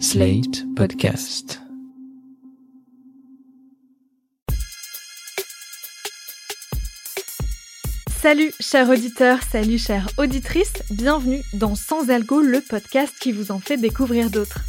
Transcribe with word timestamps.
Slate 0.00 0.64
Podcast. 0.74 1.60
Salut 8.20 8.52
chers 8.60 8.90
auditeurs, 8.90 9.42
salut 9.42 9.78
chères 9.78 10.08
auditrices, 10.18 10.72
bienvenue 10.90 11.42
dans 11.52 11.74
Sans 11.74 12.10
Algo, 12.10 12.40
le 12.40 12.60
podcast 12.60 13.14
qui 13.20 13.30
vous 13.30 13.52
en 13.52 13.60
fait 13.60 13.76
découvrir 13.76 14.30
d'autres. 14.30 14.60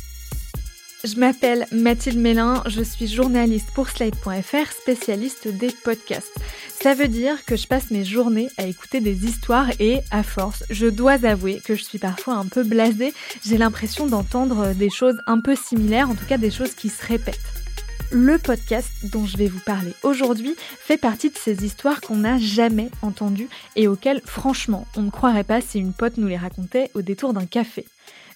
Je 1.05 1.19
m'appelle 1.19 1.67
Mathilde 1.71 2.17
Mélin, 2.17 2.63
je 2.65 2.81
suis 2.81 3.05
journaliste 3.05 3.69
pour 3.75 3.89
Slate.fr, 3.89 4.71
spécialiste 4.71 5.47
des 5.47 5.69
podcasts. 5.83 6.35
Ça 6.81 6.95
veut 6.95 7.07
dire 7.07 7.45
que 7.45 7.55
je 7.55 7.67
passe 7.67 7.91
mes 7.91 8.03
journées 8.03 8.49
à 8.57 8.65
écouter 8.65 9.01
des 9.01 9.25
histoires 9.25 9.67
et, 9.79 9.99
à 10.09 10.23
force, 10.23 10.63
je 10.71 10.87
dois 10.87 11.23
avouer 11.23 11.61
que 11.63 11.75
je 11.75 11.83
suis 11.83 11.99
parfois 11.99 12.33
un 12.33 12.47
peu 12.47 12.63
blasée. 12.63 13.13
J'ai 13.45 13.59
l'impression 13.59 14.07
d'entendre 14.07 14.73
des 14.73 14.89
choses 14.89 15.19
un 15.27 15.41
peu 15.41 15.55
similaires, 15.55 16.09
en 16.09 16.15
tout 16.15 16.25
cas 16.25 16.39
des 16.39 16.49
choses 16.49 16.73
qui 16.73 16.89
se 16.89 17.05
répètent. 17.05 17.37
Le 18.09 18.39
podcast 18.39 18.89
dont 19.03 19.27
je 19.27 19.37
vais 19.37 19.47
vous 19.47 19.59
parler 19.59 19.93
aujourd'hui 20.01 20.55
fait 20.79 20.97
partie 20.97 21.29
de 21.29 21.37
ces 21.37 21.63
histoires 21.65 22.01
qu'on 22.01 22.17
n'a 22.17 22.39
jamais 22.39 22.89
entendues 23.03 23.49
et 23.75 23.87
auxquelles, 23.87 24.21
franchement, 24.25 24.87
on 24.97 25.03
ne 25.03 25.11
croirait 25.11 25.43
pas 25.43 25.61
si 25.61 25.77
une 25.77 25.93
pote 25.93 26.17
nous 26.17 26.27
les 26.27 26.37
racontait 26.37 26.89
au 26.95 27.03
détour 27.03 27.33
d'un 27.33 27.45
café. 27.45 27.85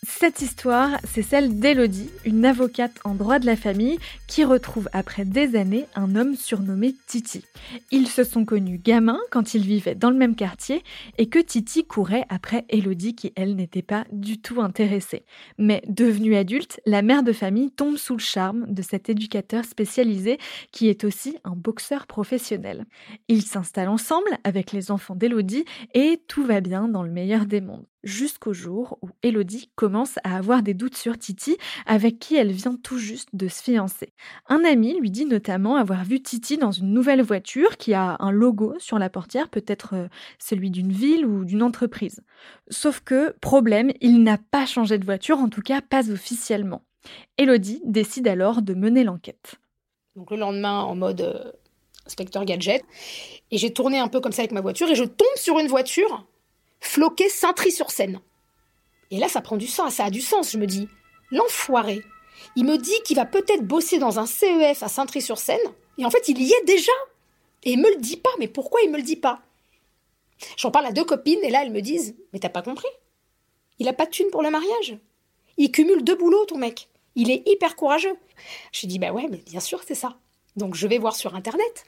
Cette 0.08 0.41
histoire, 0.41 0.98
c'est 1.03 1.21
celle 1.21 1.59
d'Elodie, 1.59 2.09
une 2.23 2.45
avocate 2.45 2.94
en 3.03 3.16
droit 3.16 3.38
de 3.38 3.45
la 3.45 3.58
famille 3.58 3.99
qui 4.27 4.45
retrouve 4.45 4.88
après 4.94 5.25
des 5.25 5.58
années 5.58 5.88
un 5.94 6.16
homme 6.16 6.35
surnommé 6.35 6.95
Titi. 7.05 7.44
Ils 7.91 8.08
se 8.08 8.23
sont 8.23 8.45
connus 8.45 8.77
gamins 8.77 9.20
quand 9.30 9.53
ils 9.55 9.66
vivaient 9.66 9.95
dans 9.95 10.09
le 10.09 10.16
même 10.16 10.38
quartier 10.38 10.85
et 11.17 11.27
que 11.27 11.39
Titi 11.39 11.84
courait 11.84 12.23
après 12.30 12.63
Elodie 12.70 13.13
qui, 13.13 13.34
elle, 13.35 13.58
n'était 13.58 13.81
pas 13.81 14.05
du 14.13 14.39
tout 14.39 14.62
intéressée. 14.62 15.25
Mais 15.58 15.81
devenue 15.89 16.38
adulte, 16.38 16.80
la 16.86 17.02
mère 17.02 17.23
de 17.23 17.34
famille 17.34 17.72
tombe 17.72 17.97
sous 17.97 18.13
le 18.13 18.20
charme 18.20 18.72
de 18.73 18.81
cet 18.81 19.09
éducateur 19.09 19.66
spécialisé 19.66 20.38
qui 20.72 20.88
est 20.88 21.03
aussi 21.03 21.36
un 21.44 21.58
boxeur 21.58 22.08
professionnel. 22.08 22.86
Ils 23.28 23.44
s'installent 23.44 23.89
ensemble 23.89 24.30
avec 24.45 24.72
les 24.72 24.91
enfants 24.91 25.16
d'Elodie 25.16 25.66
et 25.94 26.22
tout 26.30 26.45
va 26.45 26.61
bien 26.61 26.88
dans 26.88 27.03
le 27.03 27.11
meilleur 27.11 27.45
des 27.45 27.59
mondes 27.59 27.88
jusqu'au 28.03 28.53
jour 28.53 28.97
où 29.02 29.09
Elodie 29.23 29.69
commence 29.75 30.17
à 30.23 30.38
avoir 30.38 30.64
des 30.64 30.73
doutes 30.73 30.95
sur 30.95 31.17
Titi, 31.17 31.58
avec 31.86 32.19
qui 32.19 32.36
elle 32.36 32.52
vient 32.52 32.75
tout 32.75 32.97
juste 32.97 33.30
de 33.33 33.47
se 33.47 33.61
fiancer. 33.61 34.14
Un 34.47 34.64
ami 34.64 35.00
lui 35.00 35.11
dit 35.11 35.25
notamment 35.25 35.75
avoir 35.75 36.03
vu 36.03 36.22
Titi 36.22 36.58
dans 36.58 36.72
une 36.72 36.94
nouvelle 36.94 37.22
voiture 37.22 37.78
qui 37.78 37.94
a 37.94 38.17
un 38.19 38.31
logo 38.31 38.75
sur 38.80 39.00
la 39.00 39.09
portière, 39.09 39.50
peut-être 39.50 39.95
euh, 39.95 40.08
celui 40.38 40.72
d'une 40.72 40.91
ville 40.91 41.25
ou 41.25 41.45
d'une 41.45 41.64
entreprise. 41.64 42.22
Sauf 42.69 43.02
que, 43.02 43.36
problème, 43.41 43.91
il 44.02 44.23
n'a 44.23 44.38
pas 44.38 44.66
changé 44.66 44.97
de 44.97 45.06
voiture, 45.06 45.39
en 45.39 45.50
tout 45.50 45.61
cas 45.61 45.81
pas 45.81 46.09
officiellement. 46.11 46.84
Elodie 47.38 47.81
décide 47.86 48.28
alors 48.28 48.61
de 48.61 48.73
mener 48.73 49.03
l'enquête. 49.03 49.56
Donc 50.16 50.31
le 50.31 50.38
lendemain, 50.38 50.81
en 50.81 50.95
mode 50.95 51.22
euh, 51.22 51.52
inspecteur 52.06 52.45
gadget, 52.45 52.84
et 53.52 53.58
j'ai 53.58 53.72
tourné 53.72 54.00
un 54.00 54.08
peu 54.08 54.19
comme 54.19 54.31
ça 54.31 54.41
avec 54.41 54.52
ma 54.52 54.61
voiture, 54.61 54.89
et 54.89 54.95
je 54.95 55.03
tombe 55.03 55.28
sur 55.36 55.59
une 55.59 55.67
voiture 55.67 56.25
floqué 56.80 57.30
Saint-Tri-sur-Seine. 57.30 58.19
Et 59.11 59.17
là, 59.17 59.27
ça 59.27 59.41
prend 59.41 59.58
du 59.58 59.67
sens, 59.67 59.95
ça 59.95 60.05
a 60.05 60.09
du 60.09 60.22
sens, 60.22 60.52
je 60.52 60.58
me 60.58 60.67
dis. 60.67 60.88
L'enfoiré. 61.31 62.03
Il 62.55 62.66
me 62.66 62.77
dit 62.77 62.99
qu'il 63.03 63.17
va 63.17 63.25
peut-être 63.25 63.66
bosser 63.66 63.99
dans 63.99 64.19
un 64.19 64.25
CEF 64.25 64.83
à 64.83 64.88
Saint-Tri-sur-Seine, 64.88 65.59
et 65.97 66.05
en 66.05 66.09
fait, 66.09 66.30
il 66.30 66.41
y 66.41 66.52
est 66.52 66.63
déjà. 66.66 66.91
Et 67.63 67.73
il 67.73 67.80
me 67.80 67.89
le 67.89 68.00
dit 68.00 68.17
pas, 68.17 68.30
mais 68.39 68.47
pourquoi 68.47 68.81
il 68.81 68.91
me 68.91 68.97
le 68.97 69.03
dit 69.03 69.17
pas? 69.17 69.41
J'en 70.57 70.72
parle 70.72 70.85
à 70.85 70.91
deux 70.91 71.03
copines, 71.03 71.44
et 71.44 71.50
là, 71.50 71.63
elles 71.63 71.72
me 71.72 71.81
disent 71.81 72.16
Mais 72.31 72.39
t'as 72.39 72.50
pas 72.50 72.61
compris? 72.61 72.88
Il 73.80 73.88
a 73.88 73.94
pas 73.94 74.05
de 74.05 74.11
thune 74.11 74.30
pour 74.31 74.44
le 74.44 74.50
mariage. 74.50 74.97
Il 75.57 75.72
cumule 75.72 76.03
deux 76.03 76.16
boulots, 76.16 76.45
ton 76.45 76.57
mec. 76.57 76.88
Il 77.16 77.31
est 77.31 77.44
hyper 77.47 77.75
courageux. 77.75 78.17
J'ai 78.72 78.88
dit 78.88 79.00
Bah 79.00 79.11
ouais, 79.11 79.27
mais 79.30 79.38
bien 79.38 79.59
sûr, 79.59 79.81
c'est 79.85 79.95
ça. 79.95 80.17
Donc 80.55 80.75
je 80.75 80.88
vais 80.88 80.97
voir 80.97 81.16
sur 81.16 81.35
Internet. 81.35 81.85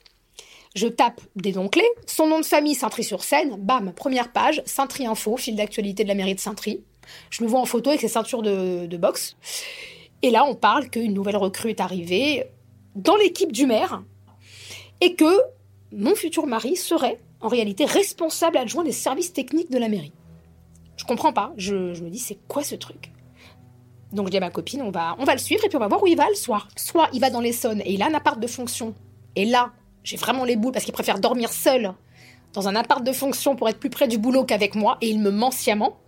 Je 0.74 0.86
tape 0.86 1.20
des 1.36 1.52
noms 1.52 1.68
clés, 1.68 1.88
son 2.06 2.26
nom 2.26 2.40
de 2.40 2.46
famille 2.46 2.74
Saint-Tri-sur-Seine, 2.74 3.56
bam, 3.58 3.92
première 3.92 4.32
page, 4.32 4.62
Saint-Tri 4.64 5.06
Info, 5.06 5.36
fil 5.36 5.54
d'actualité 5.54 6.02
de 6.02 6.08
la 6.08 6.14
mairie 6.14 6.34
de 6.34 6.40
Saint-Tri. 6.40 6.82
Je 7.30 7.42
me 7.42 7.48
vois 7.48 7.60
en 7.60 7.66
photo 7.66 7.90
avec 7.90 8.00
ses 8.00 8.08
ceintures 8.08 8.42
de, 8.42 8.96
boxe. 8.96 9.36
Et 10.22 10.30
là, 10.30 10.44
on 10.44 10.54
parle 10.54 10.88
qu'une 10.88 11.12
nouvelle 11.12 11.36
recrue 11.36 11.70
est 11.70 11.80
arrivée 11.80 12.46
dans 12.94 13.16
l'équipe 13.16 13.52
du 13.52 13.66
maire 13.66 14.02
et 15.00 15.14
que 15.14 15.40
mon 15.90 16.14
futur 16.14 16.46
mari 16.46 16.76
serait 16.76 17.18
en 17.40 17.48
réalité 17.48 17.84
responsable 17.84 18.56
adjoint 18.56 18.84
des 18.84 18.92
services 18.92 19.32
techniques 19.32 19.70
de 19.70 19.78
la 19.78 19.88
mairie. 19.88 20.12
Je 20.96 21.04
comprends 21.04 21.32
pas. 21.32 21.52
Je, 21.56 21.92
je 21.92 22.02
me 22.02 22.08
dis, 22.08 22.18
c'est 22.18 22.38
quoi 22.48 22.62
ce 22.62 22.76
truc? 22.76 23.12
Donc 24.12 24.26
je 24.26 24.30
dis 24.30 24.36
à 24.36 24.40
ma 24.40 24.50
copine, 24.50 24.82
on 24.82 24.90
va, 24.90 25.16
on 25.18 25.24
va 25.24 25.32
le 25.32 25.40
suivre 25.40 25.64
et 25.64 25.68
puis 25.68 25.76
on 25.76 25.80
va 25.80 25.88
voir 25.88 26.02
où 26.02 26.06
il 26.06 26.16
va 26.16 26.28
le 26.28 26.34
soir. 26.34 26.68
Soit 26.76 27.08
il 27.12 27.20
va 27.20 27.30
dans 27.30 27.40
l'Essonne 27.40 27.80
et 27.80 27.92
il 27.92 28.02
a 28.02 28.06
un 28.06 28.14
appart 28.14 28.38
de 28.38 28.46
fonction. 28.46 28.94
Et 29.34 29.44
là, 29.46 29.72
j'ai 30.04 30.16
vraiment 30.16 30.44
les 30.44 30.56
boules 30.56 30.72
parce 30.72 30.84
qu'il 30.84 30.94
préfère 30.94 31.18
dormir 31.18 31.52
seul 31.52 31.92
dans 32.52 32.68
un 32.68 32.76
appart 32.76 33.02
de 33.02 33.12
fonction 33.12 33.56
pour 33.56 33.68
être 33.68 33.78
plus 33.78 33.90
près 33.90 34.08
du 34.08 34.18
boulot 34.18 34.44
qu'avec 34.44 34.74
moi 34.74 34.98
et 35.00 35.08
il 35.08 35.20
me 35.20 35.30
ment 35.30 35.50
sciemment. 35.50 35.98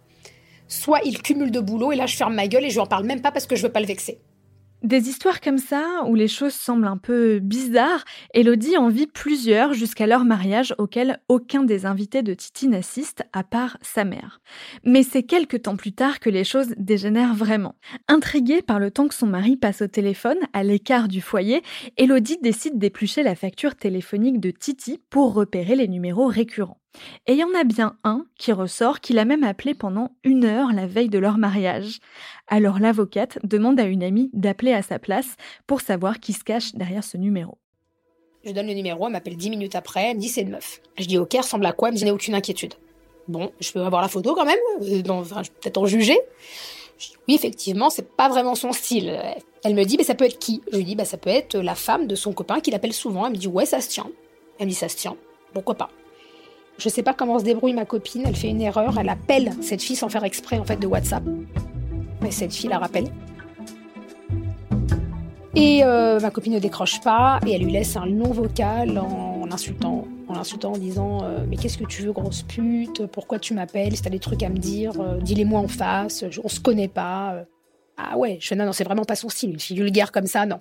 Soit 0.69 1.01
il 1.05 1.23
cumule 1.23 1.51
de 1.51 1.61
boulot 1.61 1.93
et 1.93 1.97
là 1.97 2.07
je 2.07 2.17
ferme 2.17 2.35
ma 2.35 2.49
gueule 2.49 2.65
et 2.65 2.71
je 2.71 2.75
lui 2.75 2.81
en 2.81 2.87
parle 2.87 3.05
même 3.05 3.23
pas 3.23 3.33
parce 3.33 3.47
que 3.47 3.57
je 3.57 3.63
veux 3.63 3.73
pas 3.73 3.81
le 3.81 3.87
vexer. 3.87 4.19
Des 4.85 5.09
histoires 5.09 5.41
comme 5.41 5.57
ça, 5.57 6.03
où 6.07 6.15
les 6.15 6.29
choses 6.29 6.53
semblent 6.53 6.87
un 6.87 6.99
peu 6.99 7.39
bizarres, 7.39 8.05
Elodie 8.35 8.77
en 8.77 8.91
vit 8.91 9.07
plusieurs 9.07 9.73
jusqu'à 9.73 10.07
leur 10.07 10.27
mariage 10.27 10.75
auquel 10.77 11.21
aucun 11.31 11.63
des 11.63 11.87
invités 11.87 12.23
de 12.23 12.35
Titi 12.35 12.69
n'assiste, 12.69 13.23
à 13.33 13.45
part 13.45 13.79
sa 13.81 14.05
mère. 14.05 14.43
Mais 14.85 15.03
c'est 15.03 15.23
quelques 15.23 15.63
temps 15.63 15.77
plus 15.77 15.95
tard 15.95 16.21
que 16.21 16.29
les 16.29 16.45
choses 16.45 16.75
dégénèrent 16.77 17.35
vraiment. 17.35 17.77
Intriguée 18.09 18.61
par 18.61 18.79
le 18.79 18.91
temps 18.91 19.09
que 19.09 19.15
son 19.15 19.27
mari 19.27 19.57
passe 19.57 19.81
au 19.81 19.87
téléphone, 19.87 20.39
à 20.53 20.63
l'écart 20.63 21.09
du 21.09 21.23
foyer, 21.23 21.63
Elodie 21.97 22.37
décide 22.43 22.79
d'éplucher 22.79 23.23
la 23.23 23.37
facture 23.37 23.77
téléphonique 23.77 24.39
de 24.39 24.51
Titi 24.51 25.01
pour 25.09 25.33
repérer 25.33 25.77
les 25.77 25.89
numéros 25.89 26.27
récurrents. 26.27 26.84
Et 27.27 27.33
il 27.33 27.39
y 27.39 27.45
en 27.45 27.55
a 27.55 27.65
bien 27.65 27.97
un 28.05 28.27
qui 28.39 28.53
ressort 28.53 29.01
qu'il 29.01 29.19
a 29.19 29.25
même 29.25 29.45
appelé 29.45 29.75
pendant 29.75 30.13
une 30.25 30.45
heure 30.45 30.73
la 30.73 30.87
veille 30.87 31.09
de 31.09 31.19
leur 31.19 31.39
mariage. 31.39 31.99
Alors 32.49 32.79
l'avocate 32.79 33.39
demande 33.45 33.81
à 33.81 33.85
une 33.85 34.03
amie 34.03 34.31
d'appeler 34.33 34.73
à 34.73 34.83
sa 34.83 34.99
place 34.99 35.37
pour 35.67 35.81
savoir 35.81 36.21
qui 36.21 36.33
se 36.33 36.45
cache 36.45 36.75
derrière 36.75 37.05
ce 37.05 37.17
numéro. 37.17 37.59
Je 38.45 38.53
donne 38.53 38.67
le 38.67 38.75
numéro, 38.75 39.07
elle 39.07 39.13
m'appelle 39.13 39.37
dix 39.37 39.51
minutes 39.51 39.75
après, 39.75 40.11
elle 40.11 40.17
me 40.17 40.21
dit 40.21 40.29
c'est 40.29 40.43
une. 40.43 40.59
Je 40.99 41.07
dis 41.07 41.19
ok, 41.19 41.35
ressemble 41.39 41.67
à 41.67 41.73
quoi? 41.73 41.89
Elle 41.89 41.95
me 41.95 41.99
dit 41.99 42.11
aucune 42.11 42.35
inquiétude. 42.35 42.75
Bon, 43.27 43.51
je 43.59 43.73
peux 43.73 43.81
avoir 43.81 44.03
la 44.03 44.09
photo 44.09 44.35
quand 44.35 44.45
même, 44.45 44.59
euh, 44.83 45.03
enfin, 45.09 45.41
peut-être 45.61 45.79
en 45.79 45.87
juger. 45.87 46.19
Oui, 47.27 47.35
effectivement, 47.35 47.89
c'est 47.91 48.07
pas 48.17 48.29
vraiment 48.29 48.55
son 48.55 48.73
style. 48.73 49.19
Elle 49.65 49.75
me 49.75 49.85
dit, 49.85 49.97
mais 49.97 50.05
ça 50.05 50.15
peut 50.15 50.27
être 50.27 50.39
qui? 50.39 50.63
Je 50.71 50.77
lui 50.77 50.85
dis, 50.85 50.95
bah, 50.95 51.07
ça 51.07 51.17
peut 51.17 51.31
être 51.31 51.57
la 51.57 51.75
femme 51.75 52.07
de 52.07 52.15
son 52.15 52.33
copain 52.33 52.61
qui 52.61 52.71
l'appelle 52.71 52.93
souvent. 52.93 53.27
Elle 53.27 53.33
me 53.33 53.39
dit, 53.39 53.49
ouais, 53.49 53.67
ça 53.67 53.81
se 53.81 53.89
tient. 53.89 54.07
Elle 54.59 54.67
me 54.67 54.71
dit, 54.71 54.77
ça 54.77 54.89
se 54.89 54.97
tient. 54.97 55.17
Pourquoi 55.55 55.75
pas? 55.75 55.91
Je 56.79 56.89
sais 56.89 57.03
pas 57.03 57.15
comment 57.15 57.39
se 57.39 57.45
débrouille 57.45 57.73
ma 57.73 57.85
copine, 57.85 58.23
elle 58.27 58.37
fait 58.37 58.49
une 58.49 58.61
erreur, 58.61 58.99
elle 58.99 59.09
appelle 59.09 59.53
cette 59.61 59.83
fille 59.83 59.97
sans 59.97 60.09
faire 60.09 60.25
exprès 60.25 60.59
en 60.59 60.65
fait 60.65 60.77
de 60.77 60.87
WhatsApp. 60.87 61.23
Mais 62.21 62.31
cette 62.31 62.53
fille 62.53 62.71
la 62.71 62.79
rappelle. 62.79 63.07
Et 65.57 65.85
euh, 65.85 66.19
ma 66.19 66.31
copine 66.31 66.55
ne 66.55 66.59
décroche 66.59 67.01
pas 67.01 67.39
et 67.47 67.53
elle 67.53 67.63
lui 67.63 67.71
laisse 67.71 67.97
un 67.97 68.07
long 68.07 68.33
vocal 68.33 68.99
en, 68.99 69.47
l'insultant, 69.47 70.05
en 70.27 70.35
l'insultant 70.35 70.73
en 70.73 70.79
disant 70.79 71.21
euh, 71.23 71.45
mais 71.49 71.57
qu'est-ce 71.57 71.79
que 71.79 71.85
tu 71.85 72.03
veux 72.03 72.13
grosse 72.13 72.43
pute? 72.43 73.07
Pourquoi 73.07 73.39
tu 73.39 73.55
m'appelles? 73.55 73.95
Si 73.95 74.03
t'as 74.03 74.11
des 74.11 74.19
trucs 74.19 74.43
à 74.43 74.49
me 74.49 74.59
dire, 74.59 75.01
euh, 75.01 75.21
dis-les-moi 75.21 75.61
en 75.61 75.69
face. 75.69 76.25
on 76.43 76.49
se 76.49 76.59
connaît 76.59 76.89
pas. 76.89 77.45
Ah 77.97 78.19
ouais, 78.19 78.39
je 78.41 78.49
fais 78.49 78.57
non 78.57 78.67
non 78.67 78.73
c'est 78.73 78.83
vraiment 78.83 79.05
pas 79.05 79.15
son 79.15 79.29
style. 79.29 79.51
Une 79.51 79.61
fille 79.61 79.77
vulgaire 79.77 80.11
comme 80.11 80.27
ça 80.27 80.45
non. 80.45 80.61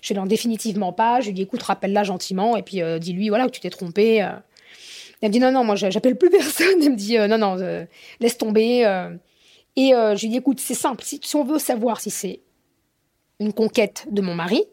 Je 0.00 0.08
fais 0.08 0.14
non 0.14 0.26
définitivement 0.26 0.92
pas. 0.92 1.20
Je 1.20 1.26
lui 1.26 1.34
dis 1.34 1.42
écoute 1.42 1.64
rappelle-la 1.64 2.04
gentiment 2.04 2.56
et 2.56 2.62
puis 2.62 2.82
dis-lui 3.00 3.30
voilà 3.30 3.46
que 3.46 3.50
tu 3.50 3.60
t'es 3.60 3.70
trompé. 3.70 4.24
Elle 5.20 5.28
me 5.28 5.32
dit 5.32 5.40
non, 5.40 5.52
non, 5.52 5.64
moi 5.64 5.76
j'appelle 5.76 6.16
plus 6.16 6.30
personne. 6.30 6.82
Elle 6.82 6.90
me 6.90 6.96
dit 6.96 7.18
euh, 7.18 7.26
non, 7.26 7.38
non, 7.38 7.58
euh, 7.58 7.84
laisse 8.20 8.38
tomber. 8.38 8.84
Euh. 8.86 9.14
Et 9.76 9.90
je 9.90 10.20
lui 10.20 10.28
dis 10.28 10.36
écoute, 10.36 10.60
c'est 10.60 10.74
simple. 10.74 11.02
Si, 11.04 11.20
si, 11.22 11.36
on 11.36 11.44
veut 11.44 11.58
savoir 11.58 12.00
si 12.00 12.10
c'est 12.10 12.40
une 13.38 13.52
conquête 13.52 14.06
de 14.10 14.20
mon 14.20 14.34
mari, 14.34 14.64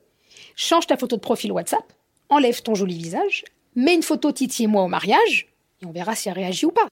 change 0.56 0.88
ta 0.88 0.98
photo 0.98 1.16
de 1.16 1.22
profil 1.22 1.52
WhatsApp, 1.52 1.94
enlève 2.30 2.62
ton 2.62 2.76
joli 2.76 2.98
visage, 2.98 3.46
mets 3.76 3.94
une 3.94 4.04
photo 4.04 4.32
Titi 4.32 4.64
et 4.64 4.68
moi 4.68 4.84
au 4.84 4.88
mariage, 4.88 5.48
et 5.82 5.86
on 5.86 5.92
verra 5.92 6.16
si 6.16 6.28
elle 6.28 6.36
réagit 6.36 6.66
ou 6.66 6.72
pas. 6.72 6.88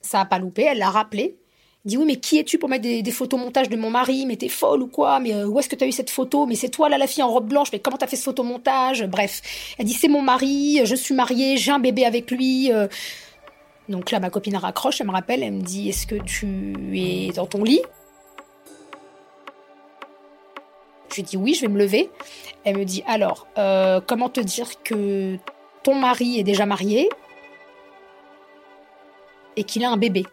Ça 0.00 0.20
a 0.20 0.24
pas 0.24 0.38
loupé, 0.38 0.62
elle 0.62 0.78
l'a 0.78 0.88
rappelé. 0.88 1.36
Il 1.84 1.88
dit 1.88 1.96
oui 1.96 2.04
mais 2.04 2.16
qui 2.16 2.38
es-tu 2.38 2.58
pour 2.58 2.68
mettre 2.68 2.82
des, 2.82 3.10
photos 3.10 3.40
montage 3.40 3.70
de 3.70 3.76
mon 3.76 3.88
mari? 3.88 4.26
Mais 4.26 4.36
t'es 4.36 4.50
folle 4.50 4.82
ou 4.82 4.86
quoi? 4.86 5.18
Mais 5.18 5.32
euh, 5.32 5.46
où 5.46 5.58
est-ce 5.58 5.68
que 5.68 5.76
t'as 5.76 5.86
eu 5.86 5.92
cette 5.92 6.10
photo? 6.10 6.44
Mais 6.44 6.54
c'est 6.54 6.68
toi 6.68 6.90
là 6.90 6.98
la 6.98 7.06
fille 7.06 7.22
en 7.22 7.30
robe 7.30 7.48
blanche. 7.48 7.68
Mais 7.72 7.78
comment 7.78 7.96
t'as 7.96 8.06
fait 8.06 8.16
ce 8.16 8.24
photomontage 8.24 9.06
Bref, 9.06 9.40
elle 9.78 9.86
dit 9.86 9.94
c'est 9.94 10.08
mon 10.08 10.20
mari, 10.20 10.80
je 10.84 10.94
suis 10.94 11.14
mariée, 11.14 11.56
j'ai 11.56 11.72
un 11.72 11.78
bébé 11.78 12.04
avec 12.04 12.30
lui. 12.30 12.70
Euh. 12.70 12.86
Donc 13.88 14.10
là 14.10 14.20
ma 14.20 14.28
copine 14.28 14.56
raccroche, 14.56 15.00
elle 15.00 15.06
me 15.06 15.12
rappelle, 15.12 15.42
elle 15.42 15.52
me 15.52 15.62
dit 15.62 15.88
est-ce 15.88 16.06
que 16.06 16.16
tu 16.16 16.74
es 16.94 17.32
dans 17.32 17.46
ton 17.46 17.64
lit? 17.64 17.82
Je 21.08 21.16
lui 21.16 21.22
dis 21.22 21.36
oui, 21.38 21.54
je 21.54 21.62
vais 21.62 21.68
me 21.68 21.78
lever. 21.78 22.10
Elle 22.64 22.76
me 22.76 22.84
dit 22.84 23.02
alors 23.06 23.46
euh, 23.56 24.02
comment 24.06 24.28
te 24.28 24.40
dire 24.40 24.82
que 24.82 25.38
ton 25.82 25.94
mari 25.94 26.38
est 26.38 26.44
déjà 26.44 26.66
marié 26.66 27.08
et 29.56 29.64
qu'il 29.64 29.82
a 29.82 29.90
un 29.90 29.96
bébé? 29.96 30.26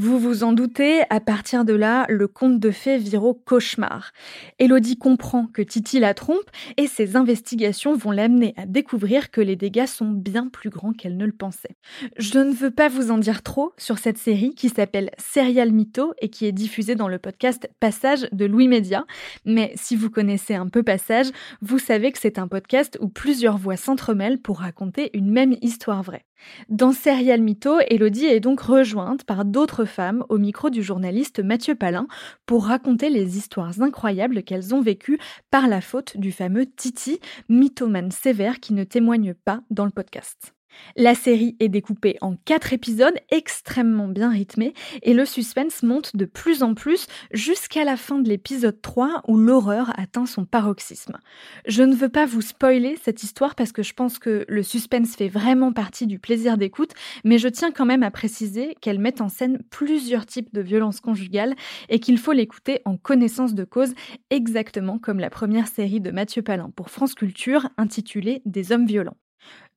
Vous 0.00 0.20
vous 0.20 0.44
en 0.44 0.52
doutez, 0.52 1.02
à 1.10 1.18
partir 1.18 1.64
de 1.64 1.72
là, 1.72 2.06
le 2.08 2.28
conte 2.28 2.60
de 2.60 2.70
fées 2.70 2.98
vire 2.98 3.24
au 3.24 3.34
cauchemar. 3.34 4.12
Elodie 4.60 4.96
comprend 4.96 5.48
que 5.48 5.60
Titi 5.60 5.98
la 5.98 6.14
trompe 6.14 6.48
et 6.76 6.86
ses 6.86 7.16
investigations 7.16 7.96
vont 7.96 8.12
l'amener 8.12 8.54
à 8.56 8.64
découvrir 8.64 9.32
que 9.32 9.40
les 9.40 9.56
dégâts 9.56 9.86
sont 9.86 10.10
bien 10.10 10.46
plus 10.46 10.70
grands 10.70 10.92
qu'elle 10.92 11.16
ne 11.16 11.26
le 11.26 11.32
pensait. 11.32 11.74
Je 12.16 12.38
ne 12.38 12.52
veux 12.52 12.70
pas 12.70 12.86
vous 12.86 13.10
en 13.10 13.18
dire 13.18 13.42
trop 13.42 13.72
sur 13.76 13.98
cette 13.98 14.18
série 14.18 14.54
qui 14.54 14.68
s'appelle 14.68 15.10
Serial 15.18 15.72
Mytho 15.72 16.14
et 16.20 16.28
qui 16.28 16.46
est 16.46 16.52
diffusée 16.52 16.94
dans 16.94 17.08
le 17.08 17.18
podcast 17.18 17.68
Passage 17.80 18.28
de 18.30 18.44
Louis 18.44 18.68
Média, 18.68 19.04
mais 19.44 19.72
si 19.74 19.96
vous 19.96 20.10
connaissez 20.10 20.54
un 20.54 20.68
peu 20.68 20.84
Passage, 20.84 21.26
vous 21.60 21.80
savez 21.80 22.12
que 22.12 22.20
c'est 22.20 22.38
un 22.38 22.46
podcast 22.46 22.98
où 23.00 23.08
plusieurs 23.08 23.58
voix 23.58 23.76
s'entremêlent 23.76 24.40
pour 24.40 24.60
raconter 24.60 25.10
une 25.12 25.32
même 25.32 25.56
histoire 25.60 26.04
vraie. 26.04 26.24
Dans 26.68 26.92
Serial 26.92 27.40
Mytho, 27.40 27.78
Elodie 27.88 28.26
est 28.26 28.40
donc 28.40 28.60
rejointe 28.60 29.24
par 29.24 29.44
d'autres 29.44 29.84
femmes 29.84 30.24
au 30.28 30.38
micro 30.38 30.70
du 30.70 30.82
journaliste 30.82 31.40
Mathieu 31.40 31.74
Palin 31.74 32.06
pour 32.46 32.66
raconter 32.66 33.10
les 33.10 33.36
histoires 33.38 33.80
incroyables 33.80 34.42
qu'elles 34.42 34.74
ont 34.74 34.80
vécues 34.80 35.18
par 35.50 35.68
la 35.68 35.80
faute 35.80 36.16
du 36.16 36.32
fameux 36.32 36.66
Titi, 36.66 37.20
mythomane 37.48 38.10
sévère 38.10 38.60
qui 38.60 38.72
ne 38.72 38.84
témoigne 38.84 39.34
pas 39.34 39.60
dans 39.70 39.84
le 39.84 39.90
podcast. 39.90 40.54
La 40.96 41.14
série 41.14 41.56
est 41.60 41.68
découpée 41.68 42.16
en 42.20 42.36
quatre 42.36 42.72
épisodes 42.72 43.14
extrêmement 43.30 44.08
bien 44.08 44.30
rythmés 44.30 44.74
et 45.02 45.14
le 45.14 45.24
suspense 45.24 45.82
monte 45.82 46.16
de 46.16 46.24
plus 46.24 46.62
en 46.62 46.74
plus 46.74 47.06
jusqu'à 47.32 47.84
la 47.84 47.96
fin 47.96 48.18
de 48.18 48.28
l'épisode 48.28 48.80
3 48.80 49.22
où 49.28 49.36
l'horreur 49.36 49.92
atteint 49.98 50.26
son 50.26 50.44
paroxysme. 50.44 51.18
Je 51.66 51.82
ne 51.82 51.94
veux 51.94 52.08
pas 52.08 52.26
vous 52.26 52.40
spoiler 52.40 52.96
cette 53.02 53.22
histoire 53.22 53.54
parce 53.54 53.72
que 53.72 53.82
je 53.82 53.94
pense 53.94 54.18
que 54.18 54.44
le 54.48 54.62
suspense 54.62 55.16
fait 55.16 55.28
vraiment 55.28 55.72
partie 55.72 56.06
du 56.06 56.18
plaisir 56.18 56.58
d'écoute, 56.58 56.92
mais 57.24 57.38
je 57.38 57.48
tiens 57.48 57.70
quand 57.70 57.86
même 57.86 58.02
à 58.02 58.10
préciser 58.10 58.76
qu'elle 58.80 58.98
met 58.98 59.20
en 59.20 59.28
scène 59.28 59.62
plusieurs 59.70 60.26
types 60.26 60.52
de 60.52 60.60
violences 60.60 61.00
conjugales 61.00 61.54
et 61.88 62.00
qu'il 62.00 62.18
faut 62.18 62.32
l'écouter 62.32 62.80
en 62.84 62.96
connaissance 62.96 63.54
de 63.54 63.64
cause 63.64 63.94
exactement 64.30 64.98
comme 64.98 65.20
la 65.20 65.30
première 65.30 65.68
série 65.68 66.00
de 66.00 66.10
Mathieu 66.10 66.42
Palin 66.42 66.70
pour 66.74 66.90
France 66.90 67.14
Culture 67.14 67.68
intitulée 67.76 68.42
Des 68.44 68.72
hommes 68.72 68.86
violents. 68.86 69.16